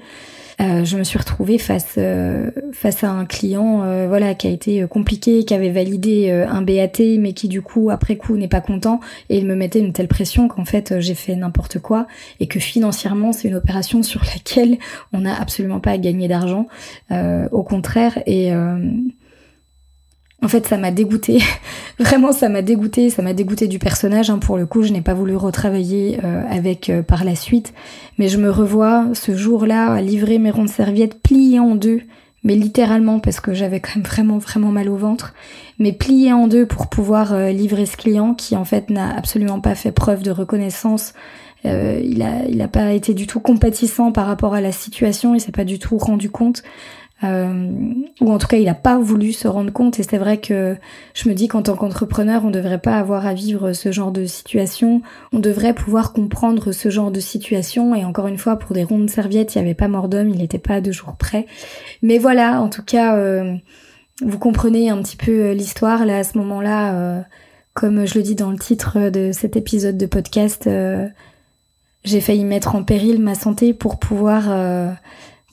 Euh, 0.62 0.86
je 0.86 0.98
me 0.98 1.04
suis 1.04 1.18
retrouvée 1.18 1.58
face 1.58 1.96
euh, 1.98 2.52
face 2.74 3.04
à 3.04 3.10
un 3.10 3.26
client 3.26 3.82
euh, 3.84 4.08
voilà 4.08 4.36
qui 4.36 4.46
a 4.46 4.52
été 4.52 4.86
compliqué 4.88 5.46
qui 5.46 5.54
avait 5.56 5.72
validé 5.72 6.30
un 6.32 6.62
BAT 6.62 7.18
mais 7.18 7.34
qui 7.34 7.48
du 7.48 7.62
coup 7.62 7.90
après 7.90 8.16
coup 8.16 8.38
n'est 8.38 8.48
pas 8.48 8.62
content. 8.62 9.00
Et 9.30 9.38
il 9.38 9.46
me 9.46 9.56
mettait 9.56 9.80
une 9.80 9.94
telle 9.94 10.08
pression 10.08 10.48
qu'en 10.48 10.66
fait 10.66 11.00
j'ai 11.00 11.16
fait 11.16 11.36
n'importe 11.36 11.80
quoi. 11.80 12.08
Et 12.40 12.48
que 12.48 12.60
financièrement 12.60 13.34
c'est 13.34 13.48
une 13.48 13.56
opération 13.56 14.04
sur 14.04 14.22
laquelle 14.34 14.78
on 15.12 15.22
n'a 15.22 15.40
absolument 15.40 15.80
pas 15.80 15.92
à 15.92 15.98
gagner 15.98 16.28
d'argent. 16.28 16.68
Au 17.12 17.64
contraire. 17.64 18.20
Et 18.26 18.52
en 20.44 20.48
fait, 20.50 20.68
ça 20.68 20.78
m'a 20.78 20.92
dégoûté. 20.92 21.42
Vraiment, 22.00 22.34
ça 22.34 22.50
m'a 22.50 22.62
dégoûté. 22.62 23.10
Ça 23.10 23.22
m'a 23.22 23.34
dégoûté 23.34 23.68
du 23.68 23.80
personnage. 23.80 24.30
Hein. 24.30 24.40
Pour 24.40 24.58
le 24.58 24.66
coup, 24.66 24.84
je 24.84 24.92
n'ai 24.92 25.02
pas 25.02 25.14
voulu 25.14 25.38
retravailler 25.38 26.20
euh, 26.24 26.44
avec 26.50 26.90
euh, 26.90 27.02
par 27.02 27.24
la 27.24 27.36
suite. 27.36 27.74
Mais 28.18 28.28
je 28.28 28.38
me 28.38 28.50
revois 28.50 29.06
ce 29.14 29.36
jour-là 29.36 29.94
à 29.94 30.02
livrer 30.02 30.40
mes 30.40 30.52
rondes 30.52 30.70
serviettes 30.70 31.22
pliées 31.22 31.60
en 31.60 31.76
deux. 31.76 32.02
Mais 32.44 32.56
littéralement, 32.56 33.20
parce 33.20 33.40
que 33.40 33.54
j'avais 33.54 33.80
quand 33.80 33.96
même 33.96 34.04
vraiment, 34.04 34.38
vraiment 34.38 34.72
mal 34.72 34.90
au 34.90 34.98
ventre. 34.98 35.34
Mais 35.80 35.94
pliées 35.94 36.34
en 36.34 36.48
deux 36.48 36.66
pour 36.66 36.88
pouvoir 36.88 37.34
euh, 37.34 37.52
livrer 37.52 37.86
ce 37.86 37.96
client 37.96 38.34
qui, 38.34 38.58
en 38.58 38.66
fait, 38.66 38.90
n'a 38.90 39.16
absolument 39.16 39.62
pas 39.62 39.76
fait 39.76 39.94
preuve 39.94 40.24
de 40.24 40.32
reconnaissance. 40.32 41.14
il 41.64 42.22
a, 42.22 42.46
il 42.50 42.62
a 42.62 42.68
pas 42.68 42.92
été 42.92 43.14
du 43.14 43.28
tout 43.28 43.40
compatissant 43.40 44.12
par 44.12 44.28
rapport 44.28 44.54
à 44.54 44.60
la 44.60 44.74
situation. 44.74 45.36
Il 45.36 45.40
s'est 45.40 45.54
pas 45.54 45.64
du 45.64 45.80
tout 45.80 45.98
rendu 45.98 46.30
compte. 46.30 46.64
Euh, 47.24 47.94
ou 48.20 48.32
en 48.32 48.38
tout 48.38 48.48
cas 48.48 48.58
il 48.58 48.66
n'a 48.66 48.74
pas 48.74 48.98
voulu 48.98 49.32
se 49.32 49.48
rendre 49.48 49.72
compte. 49.72 50.00
Et 50.00 50.04
c'est 50.04 50.18
vrai 50.18 50.38
que 50.38 50.76
je 51.14 51.30
me 51.30 51.34
dis 51.34 51.48
qu'en 51.48 51.62
tant 51.62 51.76
qu'entrepreneur 51.76 52.44
on 52.44 52.48
ne 52.48 52.54
devrait 52.54 52.80
pas 52.80 52.98
avoir 52.98 53.26
à 53.26 53.34
vivre 53.34 53.74
ce 53.74 53.92
genre 53.92 54.12
de 54.12 54.26
situation, 54.26 55.02
on 55.32 55.40
devrait 55.40 55.74
pouvoir 55.74 56.14
comprendre 56.14 56.72
ce 56.72 56.90
genre 56.90 57.12
de 57.12 57.20
situation. 57.20 57.96
Et 57.96 58.04
encore 58.04 58.28
une 58.28 58.38
fois 58.38 58.58
pour 58.58 58.74
des 58.74 58.84
rondes 58.84 59.10
serviettes 59.10 59.56
il 59.56 59.60
n'y 59.60 59.66
avait 59.66 59.74
pas 59.74 59.88
mort 59.88 60.10
d'homme, 60.10 60.30
il 60.30 60.40
n'était 60.40 60.58
pas 60.58 60.82
deux 60.82 60.92
jours 60.92 61.16
près. 61.18 61.46
Mais 62.02 62.18
voilà, 62.18 62.62
en 62.62 62.70
tout 62.70 62.84
cas 62.84 63.16
euh, 63.16 63.56
vous 64.26 64.40
comprenez 64.40 64.90
un 64.90 65.02
petit 65.02 65.18
peu 65.18 65.32
euh, 65.32 65.54
l'histoire. 65.54 66.06
Là 66.06 66.18
à 66.18 66.24
ce 66.24 66.38
moment-là, 66.38 67.24
comme 67.74 68.06
je 68.06 68.16
le 68.16 68.24
dis 68.24 68.36
dans 68.36 68.52
le 68.52 68.60
titre 68.60 69.10
de 69.10 69.32
cet 69.32 69.56
épisode 69.56 69.98
de 69.98 70.06
podcast, 70.06 70.70
j'ai 72.04 72.22
failli 72.22 72.44
mettre 72.44 72.76
en 72.76 72.84
péril 72.84 73.22
ma 73.22 73.34
santé 73.34 73.74
pour 73.74 73.98
pouvoir 73.98 74.50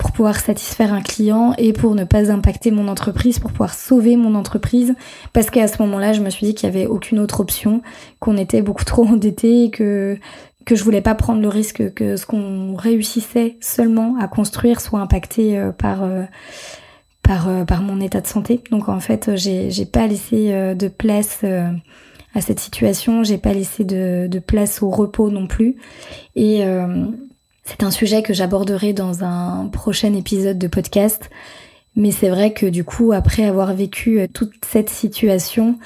pour 0.00 0.12
pouvoir 0.12 0.40
satisfaire 0.40 0.94
un 0.94 1.02
client 1.02 1.52
et 1.58 1.74
pour 1.74 1.94
ne 1.94 2.04
pas 2.04 2.32
impacter 2.32 2.70
mon 2.70 2.88
entreprise, 2.88 3.38
pour 3.38 3.50
pouvoir 3.50 3.74
sauver 3.74 4.16
mon 4.16 4.34
entreprise. 4.34 4.94
Parce 5.34 5.50
qu'à 5.50 5.68
ce 5.68 5.80
moment-là, 5.82 6.14
je 6.14 6.22
me 6.22 6.30
suis 6.30 6.46
dit 6.46 6.54
qu'il 6.54 6.66
y 6.66 6.72
avait 6.72 6.86
aucune 6.86 7.18
autre 7.18 7.40
option, 7.40 7.82
qu'on 8.18 8.38
était 8.38 8.62
beaucoup 8.62 8.86
trop 8.86 9.06
endetté 9.06 9.64
et 9.64 9.70
que 9.70 10.18
que 10.64 10.74
je 10.74 10.84
voulais 10.84 11.02
pas 11.02 11.14
prendre 11.14 11.42
le 11.42 11.48
risque 11.48 11.92
que 11.92 12.16
ce 12.16 12.24
qu'on 12.24 12.76
réussissait 12.76 13.56
seulement 13.60 14.16
à 14.18 14.26
construire 14.26 14.80
soit 14.80 15.00
impacté 15.00 15.58
euh, 15.58 15.70
par 15.70 16.02
euh, 16.02 16.22
par 17.22 17.48
euh, 17.48 17.64
par 17.64 17.82
mon 17.82 18.00
état 18.00 18.22
de 18.22 18.26
santé. 18.26 18.62
Donc 18.70 18.88
en 18.88 19.00
fait, 19.00 19.36
j'ai 19.36 19.84
pas 19.84 20.06
laissé 20.06 20.74
de 20.74 20.88
place 20.88 21.44
à 22.34 22.40
cette 22.40 22.60
situation, 22.60 23.22
j'ai 23.22 23.38
pas 23.38 23.52
laissé 23.52 23.84
de, 23.84 24.28
de 24.28 24.38
place 24.38 24.82
au 24.82 24.88
repos 24.88 25.28
non 25.28 25.46
plus 25.46 25.76
et 26.36 26.64
c'est 27.64 27.82
un 27.82 27.90
sujet 27.90 28.22
que 28.22 28.32
j'aborderai 28.32 28.92
dans 28.92 29.24
un 29.24 29.66
prochain 29.66 30.14
épisode 30.14 30.58
de 30.58 30.66
podcast. 30.66 31.30
Mais 31.96 32.12
c'est 32.12 32.28
vrai 32.28 32.52
que 32.52 32.66
du 32.66 32.84
coup, 32.84 33.12
après 33.12 33.44
avoir 33.44 33.74
vécu 33.74 34.26
toute 34.32 34.52
cette 34.64 34.90
situation. 34.90 35.78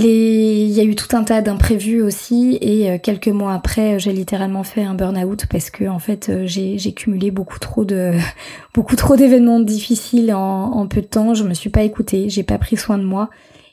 Il 0.00 0.70
y 0.70 0.78
a 0.78 0.84
eu 0.84 0.94
tout 0.94 1.16
un 1.16 1.24
tas 1.24 1.42
d'imprévus 1.42 2.02
aussi 2.02 2.56
et 2.60 2.88
euh, 2.88 2.98
quelques 3.02 3.26
mois 3.26 3.52
après, 3.52 3.98
j'ai 3.98 4.12
littéralement 4.12 4.62
fait 4.62 4.84
un 4.84 4.94
burn-out 4.94 5.46
parce 5.50 5.70
que 5.70 5.88
en 5.88 5.98
fait, 5.98 6.28
euh, 6.28 6.46
j'ai 6.46 6.92
cumulé 6.92 7.32
beaucoup 7.32 7.58
trop 7.58 7.84
de 7.84 8.12
beaucoup 8.74 8.94
trop 8.94 9.16
d'événements 9.16 9.58
difficiles 9.58 10.32
en... 10.32 10.70
en, 10.70 10.86
peu 10.86 11.00
de 11.00 11.06
temps. 11.06 11.34
Je 11.34 11.42
me 11.42 11.52
suis 11.52 11.70
pas 11.70 11.82
écoutée, 11.82 12.28
j'ai 12.28 12.44
pas 12.44 12.58
pris 12.58 12.76
soin 12.76 12.96
de 12.96 13.02
moi 13.02 13.28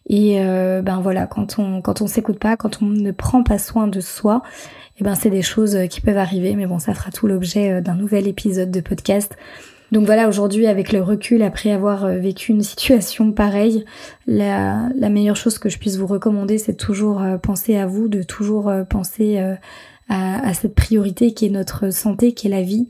et 0.08 0.40
euh, 0.40 0.82
ben 0.82 1.02
voilà, 1.02 1.28
quand 1.28 1.58
on 1.60 1.82
quand 1.82 2.02
on 2.02 2.08
s'écoute 2.08 2.40
pas, 2.40 2.58
quand 2.58 2.82
on 2.82 2.86
ne 2.86 3.12
prend 3.12 3.44
pas 3.44 3.58
soin 3.58 3.88
de 3.88 4.00
soi, 4.00 4.42
et 4.46 5.02
eh 5.02 5.04
ben 5.04 5.16
c'est 5.16 5.30
des 5.30 5.42
choses 5.42 5.78
qui 5.90 6.02
peuvent 6.02 6.18
arriver. 6.18 6.56
Mais 6.56 6.68
bon, 6.68 6.80
ça 6.80 6.94
fera 6.94 7.12
tout 7.12 7.28
l'objet 7.28 7.82
d'un 7.82 7.96
nouvel 7.96 8.28
épisode 8.28 8.72
de 8.72 8.82
podcast. 8.82 9.36
Donc 9.92 10.06
voilà, 10.06 10.28
aujourd'hui, 10.28 10.68
avec 10.68 10.92
le 10.92 11.02
recul, 11.02 11.42
après 11.44 11.72
avoir 11.72 12.06
euh, 12.06 12.18
vécu 12.18 12.52
une 12.52 12.64
situation 12.64 13.32
pareille, 13.32 13.86
la, 14.26 14.90
meilleure 15.10 15.36
chose 15.36 15.60
que 15.60 15.70
je 15.70 15.78
puisse 15.78 15.98
vous 15.98 16.08
recommander, 16.08 16.58
c'est 16.58 16.76
toujours 16.76 17.22
euh, 17.22 17.38
penser 17.38 17.78
à 17.78 17.86
vous, 17.86 18.08
de 18.08 18.24
toujours 18.24 18.68
euh, 18.68 18.84
penser 18.84 19.40
à, 20.10 20.54
cette 20.54 20.76
priorité 20.76 21.34
qui 21.34 21.46
est 21.46 21.50
notre 21.50 21.92
santé, 21.92 22.34
qui 22.34 22.48
est 22.48 22.50
la 22.50 22.62
vie. 22.62 22.88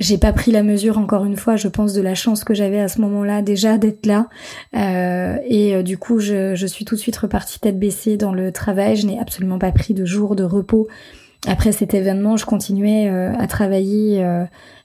J'ai 0.00 0.18
pas 0.18 0.32
pris 0.32 0.50
la 0.50 0.62
mesure 0.62 0.98
encore 0.98 1.24
une 1.24 1.36
fois, 1.36 1.56
je 1.56 1.68
pense, 1.68 1.92
de 1.92 2.02
la 2.02 2.14
chance 2.14 2.42
que 2.42 2.52
j'avais 2.52 2.80
à 2.80 2.88
ce 2.88 3.00
moment-là 3.00 3.42
déjà 3.42 3.78
d'être 3.78 4.06
là. 4.06 4.26
et 4.74 5.82
du 5.84 5.98
coup, 5.98 6.18
je, 6.18 6.56
je, 6.56 6.66
suis 6.66 6.84
tout 6.84 6.96
de 6.96 7.00
suite 7.00 7.16
repartie 7.16 7.60
tête 7.60 7.78
baissée 7.78 8.16
dans 8.16 8.32
le 8.32 8.50
travail. 8.50 8.96
Je 8.96 9.06
n'ai 9.06 9.20
absolument 9.20 9.60
pas 9.60 9.70
pris 9.70 9.94
de 9.94 10.04
jour 10.04 10.34
de 10.34 10.42
repos. 10.42 10.88
Après 11.46 11.70
cet 11.70 11.94
événement, 11.94 12.36
je 12.36 12.44
continuais 12.44 13.06
à 13.08 13.46
travailler 13.46 14.24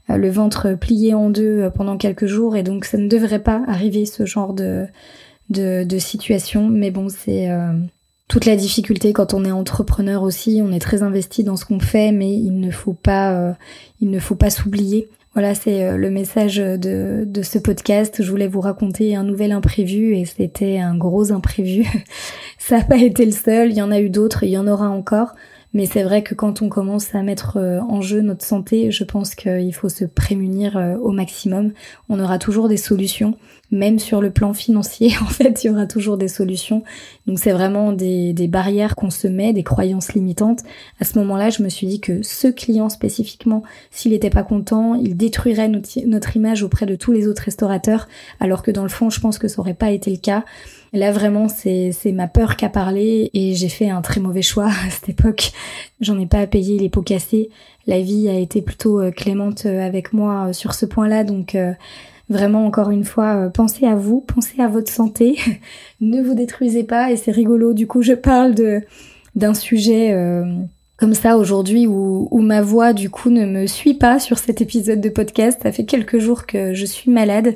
euh, 0.10 0.17
le 0.17 0.30
ventre 0.30 0.74
plié 0.74 1.13
en 1.13 1.30
deux 1.30 1.62
euh, 1.62 1.69
pendant 1.69 1.98
quelques 1.98 2.26
jours 2.26 2.56
et 2.56 2.63
donc 2.63 2.86
ça 2.86 2.98
ne 2.98 3.08
devrait 3.08 3.43
pas 3.43 3.62
arriver 3.67 4.06
ce 4.06 4.26
genre 4.26 4.54
de, 4.54 4.88
de, 5.50 6.00
situation. 6.00 6.67
Mais 6.69 6.91
bon, 6.91 7.10
c'est 7.10 7.50
euh, 7.52 7.74
toute 8.30 8.46
la 8.46 8.56
difficulté 8.56 9.12
quand 9.12 9.34
on 9.34 9.44
est 9.44 9.52
entrepreneur 9.52 10.24
aussi. 10.24 10.62
On 10.63 10.72
est 10.72 10.80
très 10.80 11.04
investi 11.04 11.44
dans 11.44 11.58
ce 11.58 11.65
qu'on 11.65 11.82
fait, 11.82 12.13
mais 12.13 12.32
il 12.32 12.62
ne 12.62 12.72
faut 12.72 12.94
pas, 12.94 13.58
il 14.00 14.10
ne 14.10 14.20
faut 14.20 14.36
pas 14.36 14.50
s'oublier. 14.50 15.10
Voilà, 15.34 15.54
c'est 15.56 15.98
le 15.98 16.10
message 16.10 16.58
de, 16.58 17.24
de 17.26 17.42
ce 17.42 17.60
podcast. 17.60 18.24
Je 18.24 18.30
voulais 18.30 18.48
vous 18.48 18.62
raconter 18.62 19.15
un 19.15 19.24
nouvel 19.24 19.52
imprévu 19.52 20.15
et 20.15 20.26
c'était 20.26 20.80
un 20.80 20.96
gros 20.96 21.32
imprévu. 21.32 21.86
Ça 22.58 22.78
n'a 22.78 22.84
pas 22.86 22.98
été 22.98 23.26
le 23.26 23.32
seul, 23.32 23.72
il 23.72 23.78
y 23.78 23.82
en 23.82 23.92
a 23.92 24.00
eu 24.00 24.10
d'autres, 24.10 24.44
il 24.44 24.52
y 24.52 24.58
en 24.58 24.68
aura 24.68 24.89
encore. 24.89 25.34
Mais 25.74 25.86
c'est 25.86 26.02
vrai 26.02 26.24
que 26.24 26.34
quand 26.34 26.64
on 26.64 26.70
commence 26.70 27.14
à 27.14 27.22
mettre 27.22 27.58
euh, 27.58 27.80
en 27.82 28.02
jeu 28.02 28.22
notre 28.22 28.44
santé, 28.44 28.90
je 28.90 29.04
pense 29.04 29.36
qu'il 29.36 29.74
faut 29.74 29.90
se 29.90 30.04
prémunir 30.04 30.78
euh, 30.78 30.96
au 30.98 31.12
maximum. 31.12 31.74
On 32.10 32.20
aura 32.20 32.40
toujours 32.40 32.68
des 32.68 32.78
solutions, 32.78 33.38
même 33.70 34.00
sur 34.00 34.20
le 34.20 34.32
plan 34.32 34.54
financier, 34.54 35.14
en 35.22 35.28
fait, 35.28 35.64
il 35.64 35.68
y 35.68 35.70
aura 35.70 35.86
toujours 35.86 36.18
des 36.18 36.28
solutions. 36.28 36.84
Donc 37.28 37.38
c'est 37.38 37.52
vraiment 37.52 37.92
des, 37.92 38.34
barrières 38.48 38.96
qu'on 38.96 39.12
se 39.12 39.28
met, 39.28 39.54
des 39.54 39.64
croyances 39.64 40.14
limitantes. 40.14 40.62
À 41.00 41.06
ce 41.06 41.20
moment-là, 41.20 41.52
je 41.52 41.62
me 41.62 41.70
suis 41.70 41.86
dit 41.86 42.00
que 42.00 42.24
ce 42.24 42.48
client 42.48 42.90
spécifiquement, 42.90 43.62
s'il 43.92 44.12
n'était 44.12 44.32
pas 44.32 44.44
content, 44.44 44.96
il 44.96 45.16
détruirait 45.16 45.70
notre, 45.70 46.36
image 46.36 46.64
auprès 46.64 46.88
de 46.88 46.96
tous 46.96 47.12
les 47.12 47.28
autres 47.28 47.44
restaurateurs, 47.44 48.08
alors 48.40 48.64
que 48.64 48.72
dans 48.72 48.84
le 48.84 48.90
fond, 48.90 49.12
je 49.12 49.20
pense 49.20 49.38
que 49.38 49.48
ça 49.48 49.60
aurait 49.60 49.76
pas 49.76 49.92
été 49.92 50.10
le 50.10 50.18
cas. 50.18 50.46
Là 50.93 51.12
vraiment 51.12 51.47
c'est 51.49 51.93
ma 52.12 52.28
peur 52.28 52.56
qui 52.56 52.65
a 52.65 52.69
parlé 52.69 53.30
et 53.34 53.54
j'ai 53.54 53.69
fait 53.69 53.89
un 53.89 54.02
très 54.02 54.19
mauvais 54.19 54.41
choix 54.41 54.67
à 54.67 54.89
cette 54.89 55.10
époque. 55.10 55.52
J'en 56.02 56.19
ai 56.19 56.25
pas 56.25 56.39
à 56.39 56.47
payer 56.47 56.80
les 56.80 56.89
pots 56.89 57.02
cassés. 57.02 57.49
La 57.88 58.02
vie 58.02 58.28
a 58.30 58.38
été 58.38 58.62
plutôt 58.62 58.99
euh, 58.99 59.12
clémente 59.12 59.65
euh, 59.65 59.86
avec 59.86 60.13
moi 60.13 60.47
euh, 60.47 60.54
sur 60.54 60.73
ce 60.73 60.86
point-là 60.86 61.23
donc 61.23 61.58
vraiment 62.30 62.65
encore 62.65 62.91
une 62.91 63.06
fois 63.06 63.49
pensez 63.49 63.86
à 63.86 63.95
vous, 63.95 64.21
pensez 64.21 64.62
à 64.62 64.67
votre 64.67 64.91
santé. 64.91 65.38
ne 66.02 66.21
vous 66.21 66.34
détruisez 66.34 66.84
pas 66.84 67.12
et 67.12 67.17
c'est 67.17 67.32
rigolo 67.32 67.73
du 67.73 67.88
coup 67.88 68.02
je 68.02 68.13
parle 68.13 68.56
d'un 69.36 69.54
sujet 69.54 70.13
comme 71.00 71.14
ça 71.14 71.38
aujourd'hui 71.38 71.88
où, 71.88 72.28
ma 72.42 72.62
voix 72.62 72.94
du 72.94 73.10
coup 73.10 73.30
ne 73.30 73.46
me 73.46 73.68
suit 73.68 73.94
pas 73.94 74.20
sur 74.20 74.38
cet 74.38 74.60
épisode 74.60 75.00
de 75.00 75.10
podcast. 75.10 75.60
Ça 75.64 75.72
fait 75.72 75.86
quelques 75.86 76.20
jours 76.20 76.46
que 76.46 76.74
je 76.74 76.86
suis 76.86 77.10
malade 77.10 77.56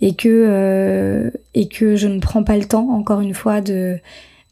et 0.00 0.14
que 0.14 0.28
euh, 0.28 1.30
et 1.54 1.68
que 1.68 1.94
je 1.94 2.08
ne 2.08 2.18
prends 2.20 2.42
pas 2.42 2.56
le 2.56 2.64
temps 2.64 2.88
encore 2.90 3.20
une 3.20 3.34
fois 3.34 3.60
de 3.60 3.98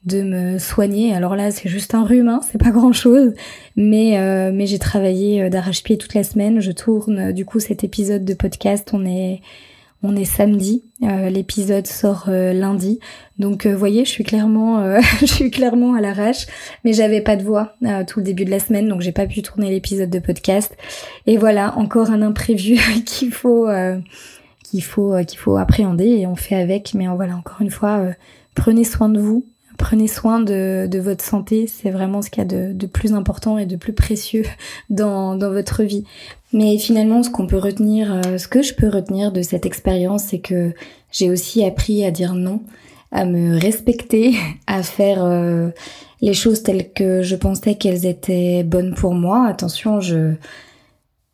de 0.04 0.22
me 0.22 0.58
soigner. 0.58 1.12
Alors 1.14 1.34
là, 1.34 1.50
c'est 1.50 1.68
juste 1.68 1.94
un 1.94 2.04
rhume, 2.04 2.28
hein, 2.28 2.40
c'est 2.50 2.58
pas 2.58 2.70
grand 2.70 2.92
chose, 2.92 3.32
mais 3.76 4.18
euh, 4.18 4.52
mais 4.54 4.66
j'ai 4.66 4.78
travaillé 4.78 5.42
euh, 5.42 5.48
d'arrache-pied 5.50 5.98
toute 5.98 6.14
la 6.14 6.22
semaine. 6.22 6.60
Je 6.60 6.70
tourne 6.70 7.32
du 7.32 7.44
coup 7.44 7.58
cet 7.58 7.82
épisode 7.82 8.24
de 8.24 8.34
podcast. 8.34 8.90
On 8.92 9.04
est 9.04 9.40
on 10.02 10.14
est 10.14 10.24
samedi, 10.24 10.84
euh, 11.02 11.28
l'épisode 11.28 11.86
sort 11.86 12.26
euh, 12.28 12.52
lundi, 12.52 13.00
donc 13.38 13.66
vous 13.66 13.78
voyez, 13.78 14.04
je 14.04 14.10
suis 14.10 14.24
clairement, 14.24 14.98
je 15.20 15.26
suis 15.26 15.50
clairement 15.50 15.94
à 15.94 16.00
l'arrache, 16.00 16.46
mais 16.84 16.92
j'avais 16.92 17.20
pas 17.20 17.36
de 17.36 17.42
voix 17.42 17.74
tout 18.06 18.20
le 18.20 18.24
début 18.24 18.44
de 18.44 18.50
la 18.50 18.60
semaine, 18.60 18.88
donc 18.88 19.00
j'ai 19.00 19.12
pas 19.12 19.26
pu 19.26 19.42
tourner 19.42 19.70
l'épisode 19.70 20.10
de 20.10 20.18
podcast. 20.18 20.76
Et 21.26 21.36
voilà, 21.36 21.76
encore 21.76 22.10
un 22.10 22.22
imprévu 22.22 22.78
qu'il 23.06 23.32
faut, 23.32 23.68
qu'il 24.64 24.82
faut, 24.82 25.14
qu'il 25.24 25.38
faut 25.38 25.56
appréhender 25.56 26.06
et 26.06 26.26
on 26.26 26.36
fait 26.36 26.56
avec. 26.56 26.94
Mais 26.94 27.06
voilà, 27.06 27.36
encore 27.36 27.60
une 27.60 27.70
fois, 27.70 28.06
prenez 28.54 28.82
soin 28.84 29.08
de 29.08 29.20
vous, 29.20 29.46
prenez 29.78 30.08
soin 30.08 30.40
de, 30.40 30.86
de 30.90 30.98
votre 30.98 31.24
santé, 31.24 31.66
c'est 31.66 31.90
vraiment 31.90 32.20
ce 32.20 32.28
qu'il 32.28 32.42
y 32.42 32.46
a 32.46 32.48
de, 32.48 32.72
de, 32.72 32.86
plus 32.86 33.14
important 33.14 33.56
et 33.56 33.64
de 33.64 33.76
plus 33.76 33.94
précieux 33.94 34.44
dans, 34.90 35.36
dans 35.36 35.50
votre 35.50 35.84
vie. 35.84 36.04
Mais 36.52 36.78
finalement, 36.78 37.22
ce 37.22 37.30
qu'on 37.30 37.46
peut 37.46 37.58
retenir, 37.58 38.12
euh, 38.12 38.38
ce 38.38 38.48
que 38.48 38.62
je 38.62 38.74
peux 38.74 38.88
retenir 38.88 39.32
de 39.32 39.42
cette 39.42 39.66
expérience, 39.66 40.24
c'est 40.24 40.38
que 40.38 40.72
j'ai 41.12 41.30
aussi 41.30 41.64
appris 41.64 42.04
à 42.04 42.10
dire 42.10 42.34
non, 42.34 42.62
à 43.12 43.24
me 43.24 43.58
respecter, 43.58 44.34
à 44.66 44.82
faire 44.82 45.22
euh, 45.22 45.70
les 46.22 46.34
choses 46.34 46.62
telles 46.62 46.92
que 46.92 47.22
je 47.22 47.36
pensais 47.36 47.74
qu'elles 47.74 48.06
étaient 48.06 48.62
bonnes 48.62 48.94
pour 48.94 49.14
moi. 49.14 49.46
Attention, 49.46 50.00
je 50.00 50.34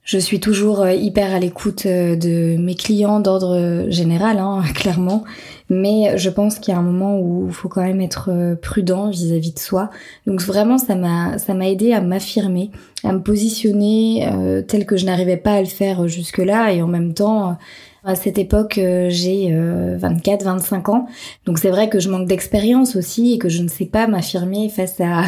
je 0.05 0.19
suis 0.19 0.38
toujours 0.38 0.83
euh, 0.83 0.93
hyper 0.93 1.35
à 1.35 1.38
l'écoute 1.38 1.87
de 1.87 2.57
mes 2.59 2.75
clients 2.75 3.21
d'ordre 3.21 3.87
général, 3.88 4.38
hein, 4.38 4.62
clairement. 4.75 5.25
Mais 5.71 6.19
je 6.19 6.29
pense 6.29 6.59
qu'il 6.59 6.75
y 6.75 6.77
a 6.77 6.79
un 6.81 6.83
moment 6.83 7.19
où 7.19 7.47
il 7.49 7.55
faut 7.55 7.71
quand 7.71 7.83
même 7.83 8.03
être 8.03 8.29
euh, 8.31 8.55
prudent 8.55 9.09
vis-à-vis 9.09 9.55
de 9.55 9.59
soi. 9.59 9.88
Donc 10.27 10.43
vraiment, 10.43 10.77
ça 10.77 10.95
m'a 10.95 11.38
ça 11.38 11.55
m'a 11.55 11.71
aidé 11.71 11.95
à 11.95 12.03
m'affirmer, 12.03 12.71
à 13.03 13.12
me 13.12 13.23
positionner 13.23 14.29
euh, 14.31 14.61
tel 14.61 14.85
que 14.85 14.99
je 14.99 15.07
n'arrivais 15.07 15.38
pas 15.38 15.55
à 15.55 15.61
le 15.61 15.67
faire 15.67 16.07
jusque-là, 16.07 16.73
et 16.73 16.83
en 16.83 16.87
même 16.87 17.14
temps 17.14 17.57
à 18.05 18.17
cette 18.17 18.37
époque, 18.37 18.77
euh, 18.77 19.09
j'ai 19.09 19.51
24, 19.55 20.45
25 20.45 20.88
ans. 20.90 21.07
Donc 21.47 21.59
c'est 21.59 21.71
vrai 21.71 21.88
que 21.88 21.99
je 21.99 22.11
manque 22.11 22.29
d'expérience 22.29 22.97
aussi 22.97 23.33
et 23.33 23.38
que 23.38 23.49
je 23.49 23.62
ne 23.62 23.69
sais 23.69 23.87
pas 23.87 24.07
m'affirmer 24.07 24.69
face 24.69 25.01
à, 25.01 25.25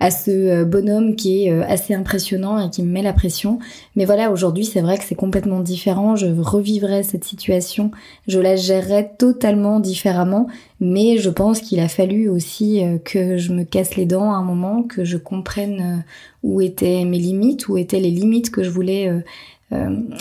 à 0.00 0.10
ce 0.10 0.30
euh, 0.30 0.64
bonhomme 0.64 1.16
qui 1.16 1.44
est 1.44 1.50
euh, 1.50 1.62
assez 1.66 1.94
impressionnant 1.94 2.58
et 2.58 2.68
qui 2.68 2.82
me 2.82 2.92
met 2.92 3.02
la 3.02 3.14
pression. 3.14 3.58
Mais 3.96 4.04
voilà, 4.04 4.30
aujourd'hui, 4.30 4.66
c'est 4.66 4.82
vrai 4.82 4.98
que 4.98 5.04
c'est 5.04 5.14
complètement 5.14 5.60
différent. 5.60 6.14
Je 6.14 6.26
revivrai 6.26 7.02
cette 7.02 7.24
situation. 7.24 7.90
Je 8.28 8.38
la 8.38 8.56
gérerai 8.56 9.12
totalement 9.16 9.80
différemment. 9.80 10.46
Mais 10.82 11.18
je 11.18 11.30
pense 11.30 11.60
qu'il 11.60 11.80
a 11.80 11.88
fallu 11.88 12.30
aussi 12.30 12.82
que 13.04 13.36
je 13.36 13.52
me 13.52 13.64
casse 13.64 13.96
les 13.96 14.06
dents 14.06 14.32
à 14.32 14.36
un 14.36 14.42
moment, 14.42 14.82
que 14.82 15.04
je 15.04 15.18
comprenne 15.18 16.04
où 16.42 16.60
étaient 16.60 17.04
mes 17.04 17.18
limites, 17.18 17.68
où 17.68 17.76
étaient 17.76 18.00
les 18.00 18.10
limites 18.10 18.50
que 18.50 18.62
je 18.62 18.70
voulais 18.70 19.08
euh, 19.08 19.20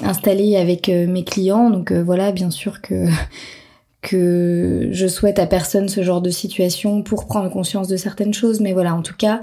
installée 0.04 0.56
avec 0.56 0.90
euh, 0.90 1.08
mes 1.08 1.24
clients. 1.24 1.70
Donc 1.70 1.92
euh, 1.92 2.04
voilà, 2.04 2.32
bien 2.32 2.52
sûr 2.52 2.82
que 2.82 3.06
que 4.02 4.90
je 4.92 5.08
souhaite 5.08 5.40
à 5.40 5.46
personne 5.46 5.90
ce 5.90 6.04
genre 6.04 6.22
de 6.22 6.30
situation 6.30 7.04
pour 7.04 7.26
prendre 7.26 7.50
conscience 7.50 7.88
de 7.88 7.98
certaines 7.98 8.34
choses. 8.34 8.62
Mais 8.62 8.74
voilà, 8.74 8.96
en 8.96 9.02
tout 9.02 9.16
cas, 9.18 9.42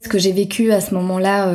ce 0.00 0.08
que 0.08 0.18
j'ai 0.18 0.32
vécu 0.32 0.70
à 0.70 0.80
ce 0.80 0.94
moment-là 0.94 1.50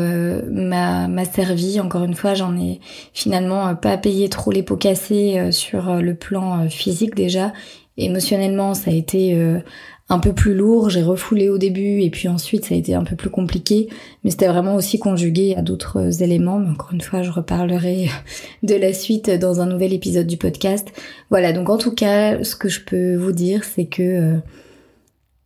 m'a 0.50 1.26
servi. 1.26 1.80
Encore 1.80 2.04
une 2.04 2.16
fois, 2.16 2.34
j'en 2.34 2.58
ai 2.58 2.82
finalement 3.14 3.76
pas 3.76 3.96
payé 3.96 4.28
trop 4.28 4.52
les 4.52 4.64
pots 4.64 4.76
cassés 4.76 5.52
sur 5.52 6.02
le 6.02 6.16
plan 6.16 6.68
physique 6.68 7.16
déjà. 7.16 7.54
Émotionnellement, 8.00 8.74
ça 8.74 8.92
a 8.92 8.94
été 8.94 9.36
un 10.10 10.20
peu 10.20 10.34
plus 10.34 10.56
lourd. 10.56 10.90
J'ai 10.90 11.04
refoulé 11.04 11.50
au 11.50 11.58
début 11.58 12.02
et 12.02 12.10
puis 12.10 12.28
ensuite 12.28 12.66
ça 12.66 12.76
a 12.76 12.78
été 12.78 12.96
un 12.96 13.04
peu 13.04 13.16
plus 13.16 13.30
compliqué. 13.30 13.90
Mais 14.24 14.32
c'était 14.32 14.48
vraiment 14.48 14.76
aussi 14.76 15.00
conjugué 15.00 15.56
à 15.56 15.62
d'autres 15.62 16.24
éléments. 16.24 16.60
Mais 16.60 16.70
encore 16.70 16.94
une 16.94 17.02
fois, 17.02 17.22
je 17.22 17.32
reparlerai 17.32 18.10
de 18.64 18.76
la 18.76 18.94
suite 18.94 19.30
dans 19.30 19.62
un 19.62 19.68
nouvel 19.68 19.94
épisode 19.94 20.28
du 20.28 20.38
podcast. 20.38 20.88
Voilà, 21.30 21.54
donc 21.54 21.70
en 21.70 21.78
tout 21.78 21.94
cas, 21.94 22.44
ce 22.44 22.56
que 22.56 22.70
je 22.70 22.82
peux 22.82 23.16
vous 23.16 23.32
dire, 23.32 23.64
c'est 23.64 23.86
que 23.86 24.02
euh, 24.02 24.38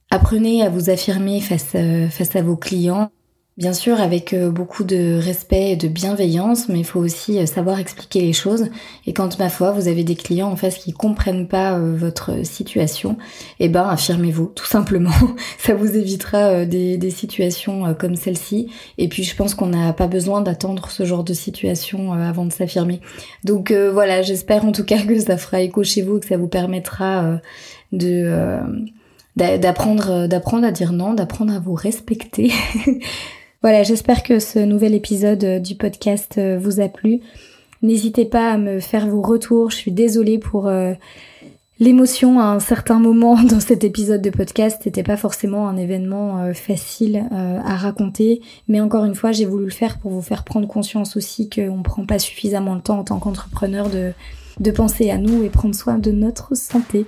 apprenez 0.09 0.63
à 0.63 0.69
vous 0.69 0.89
affirmer 0.89 1.41
face, 1.41 1.75
face 2.09 2.35
à 2.35 2.41
vos 2.41 2.55
clients. 2.55 3.11
Bien 3.55 3.73
sûr, 3.73 4.01
avec 4.01 4.33
euh, 4.33 4.49
beaucoup 4.49 4.83
de 4.83 5.19
respect 5.19 5.73
et 5.73 5.75
de 5.75 5.87
bienveillance, 5.87 6.69
mais 6.69 6.79
il 6.79 6.85
faut 6.85 6.99
aussi 6.99 7.37
euh, 7.37 7.45
savoir 7.45 7.77
expliquer 7.77 8.21
les 8.21 8.33
choses. 8.33 8.65
Et 9.05 9.13
quand, 9.13 9.37
ma 9.37 9.49
foi, 9.49 9.69
vous 9.69 9.87
avez 9.87 10.03
des 10.03 10.15
clients 10.15 10.49
en 10.49 10.55
face 10.55 10.79
qui 10.79 10.91
comprennent 10.91 11.47
pas 11.47 11.77
euh, 11.77 11.95
votre 11.95 12.43
situation, 12.43 13.15
eh 13.59 13.69
ben, 13.69 13.87
affirmez-vous, 13.87 14.47
tout 14.55 14.65
simplement. 14.65 15.11
Ça 15.59 15.75
vous 15.75 15.95
évitera 15.95 16.65
des, 16.65 16.97
des 16.97 17.11
situations 17.11 17.93
comme 17.93 18.15
celle-ci. 18.15 18.71
Et 18.97 19.07
puis, 19.07 19.23
je 19.23 19.35
pense 19.35 19.53
qu'on 19.53 19.67
n'a 19.67 19.93
pas 19.93 20.07
besoin 20.07 20.41
d'attendre 20.41 20.89
ce 20.89 21.05
genre 21.05 21.23
de 21.23 21.33
situation 21.33 22.11
avant 22.11 22.45
de 22.45 22.51
s'affirmer. 22.51 23.01
Donc 23.43 23.71
voilà, 23.71 24.23
j'espère 24.23 24.65
en 24.65 24.71
tout 24.71 24.83
cas 24.83 25.01
que 25.03 25.19
ça 25.19 25.37
fera 25.37 25.61
écho 25.61 25.83
chez 25.83 26.01
vous, 26.01 26.19
que 26.19 26.25
ça 26.25 26.37
vous 26.37 26.47
permettra 26.47 27.39
de 27.91 28.59
d'apprendre 29.35 30.27
d'apprendre 30.27 30.65
à 30.65 30.71
dire 30.71 30.91
non, 30.91 31.13
d'apprendre 31.13 31.53
à 31.53 31.59
vous 31.59 31.75
respecter. 31.75 32.51
Voilà, 33.63 33.83
j'espère 33.83 34.23
que 34.23 34.39
ce 34.39 34.59
nouvel 34.59 34.93
épisode 34.93 35.43
euh, 35.45 35.57
du 35.57 35.75
podcast 35.75 36.37
euh, 36.37 36.59
vous 36.61 36.81
a 36.81 36.89
plu. 36.89 37.21
N'hésitez 37.81 38.25
pas 38.25 38.51
à 38.51 38.57
me 38.57 38.81
faire 38.81 39.07
vos 39.07 39.21
retours. 39.21 39.71
Je 39.71 39.77
suis 39.77 39.93
désolée 39.93 40.37
pour 40.37 40.67
euh, 40.67 40.91
l'émotion 41.79 42.41
à 42.41 42.43
un 42.43 42.59
certain 42.59 42.99
moment 42.99 43.41
dans 43.49 43.61
cet 43.61 43.85
épisode 43.85 44.21
de 44.21 44.31
podcast. 44.31 44.81
C'était 44.83 45.01
pas 45.01 45.15
forcément 45.15 45.69
un 45.69 45.77
événement 45.77 46.53
facile 46.53 47.23
à 47.31 47.75
raconter, 47.77 48.41
mais 48.67 48.81
encore 48.81 49.05
une 49.05 49.15
fois, 49.15 49.31
j'ai 49.31 49.45
voulu 49.45 49.65
le 49.65 49.71
faire 49.71 49.97
pour 49.97 50.11
vous 50.11 50.21
faire 50.21 50.43
prendre 50.43 50.67
conscience 50.67 51.15
aussi 51.15 51.49
qu'on 51.49 51.83
prend 51.83 52.05
pas 52.05 52.19
suffisamment 52.19 52.75
le 52.75 52.81
temps 52.81 52.99
en 52.99 53.03
tant 53.05 53.19
qu'entrepreneur 53.19 53.89
de, 53.89 54.11
de 54.59 54.71
penser 54.71 55.09
à 55.09 55.17
nous 55.17 55.41
et 55.41 55.49
prendre 55.49 55.73
soin 55.75 55.97
de 55.97 56.11
notre 56.11 56.53
santé. 56.55 57.05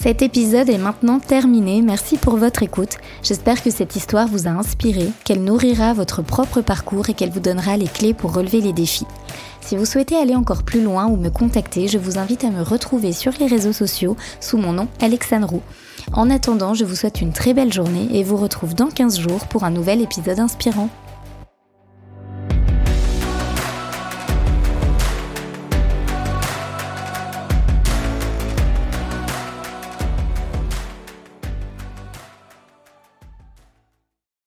Cet 0.00 0.22
épisode 0.22 0.70
est 0.70 0.78
maintenant 0.78 1.18
terminé, 1.18 1.82
merci 1.82 2.18
pour 2.18 2.36
votre 2.36 2.62
écoute. 2.62 2.98
J'espère 3.24 3.60
que 3.60 3.70
cette 3.70 3.96
histoire 3.96 4.28
vous 4.28 4.46
a 4.46 4.50
inspiré, 4.50 5.10
qu'elle 5.24 5.42
nourrira 5.42 5.92
votre 5.92 6.22
propre 6.22 6.60
parcours 6.60 7.10
et 7.10 7.14
qu'elle 7.14 7.32
vous 7.32 7.40
donnera 7.40 7.76
les 7.76 7.88
clés 7.88 8.14
pour 8.14 8.32
relever 8.32 8.60
les 8.60 8.72
défis. 8.72 9.08
Si 9.60 9.76
vous 9.76 9.84
souhaitez 9.84 10.16
aller 10.16 10.36
encore 10.36 10.62
plus 10.62 10.82
loin 10.82 11.06
ou 11.06 11.16
me 11.16 11.30
contacter, 11.30 11.88
je 11.88 11.98
vous 11.98 12.16
invite 12.16 12.44
à 12.44 12.50
me 12.50 12.62
retrouver 12.62 13.12
sur 13.12 13.32
les 13.40 13.48
réseaux 13.48 13.72
sociaux 13.72 14.16
sous 14.40 14.56
mon 14.56 14.72
nom 14.72 14.86
Alexandre 15.00 15.48
Roux. 15.48 15.62
En 16.12 16.30
attendant, 16.30 16.74
je 16.74 16.84
vous 16.84 16.94
souhaite 16.94 17.20
une 17.20 17.32
très 17.32 17.52
belle 17.52 17.72
journée 17.72 18.08
et 18.12 18.22
vous 18.22 18.36
retrouve 18.36 18.74
dans 18.74 18.90
15 18.90 19.18
jours 19.18 19.46
pour 19.46 19.64
un 19.64 19.70
nouvel 19.70 20.00
épisode 20.00 20.38
inspirant. 20.38 20.90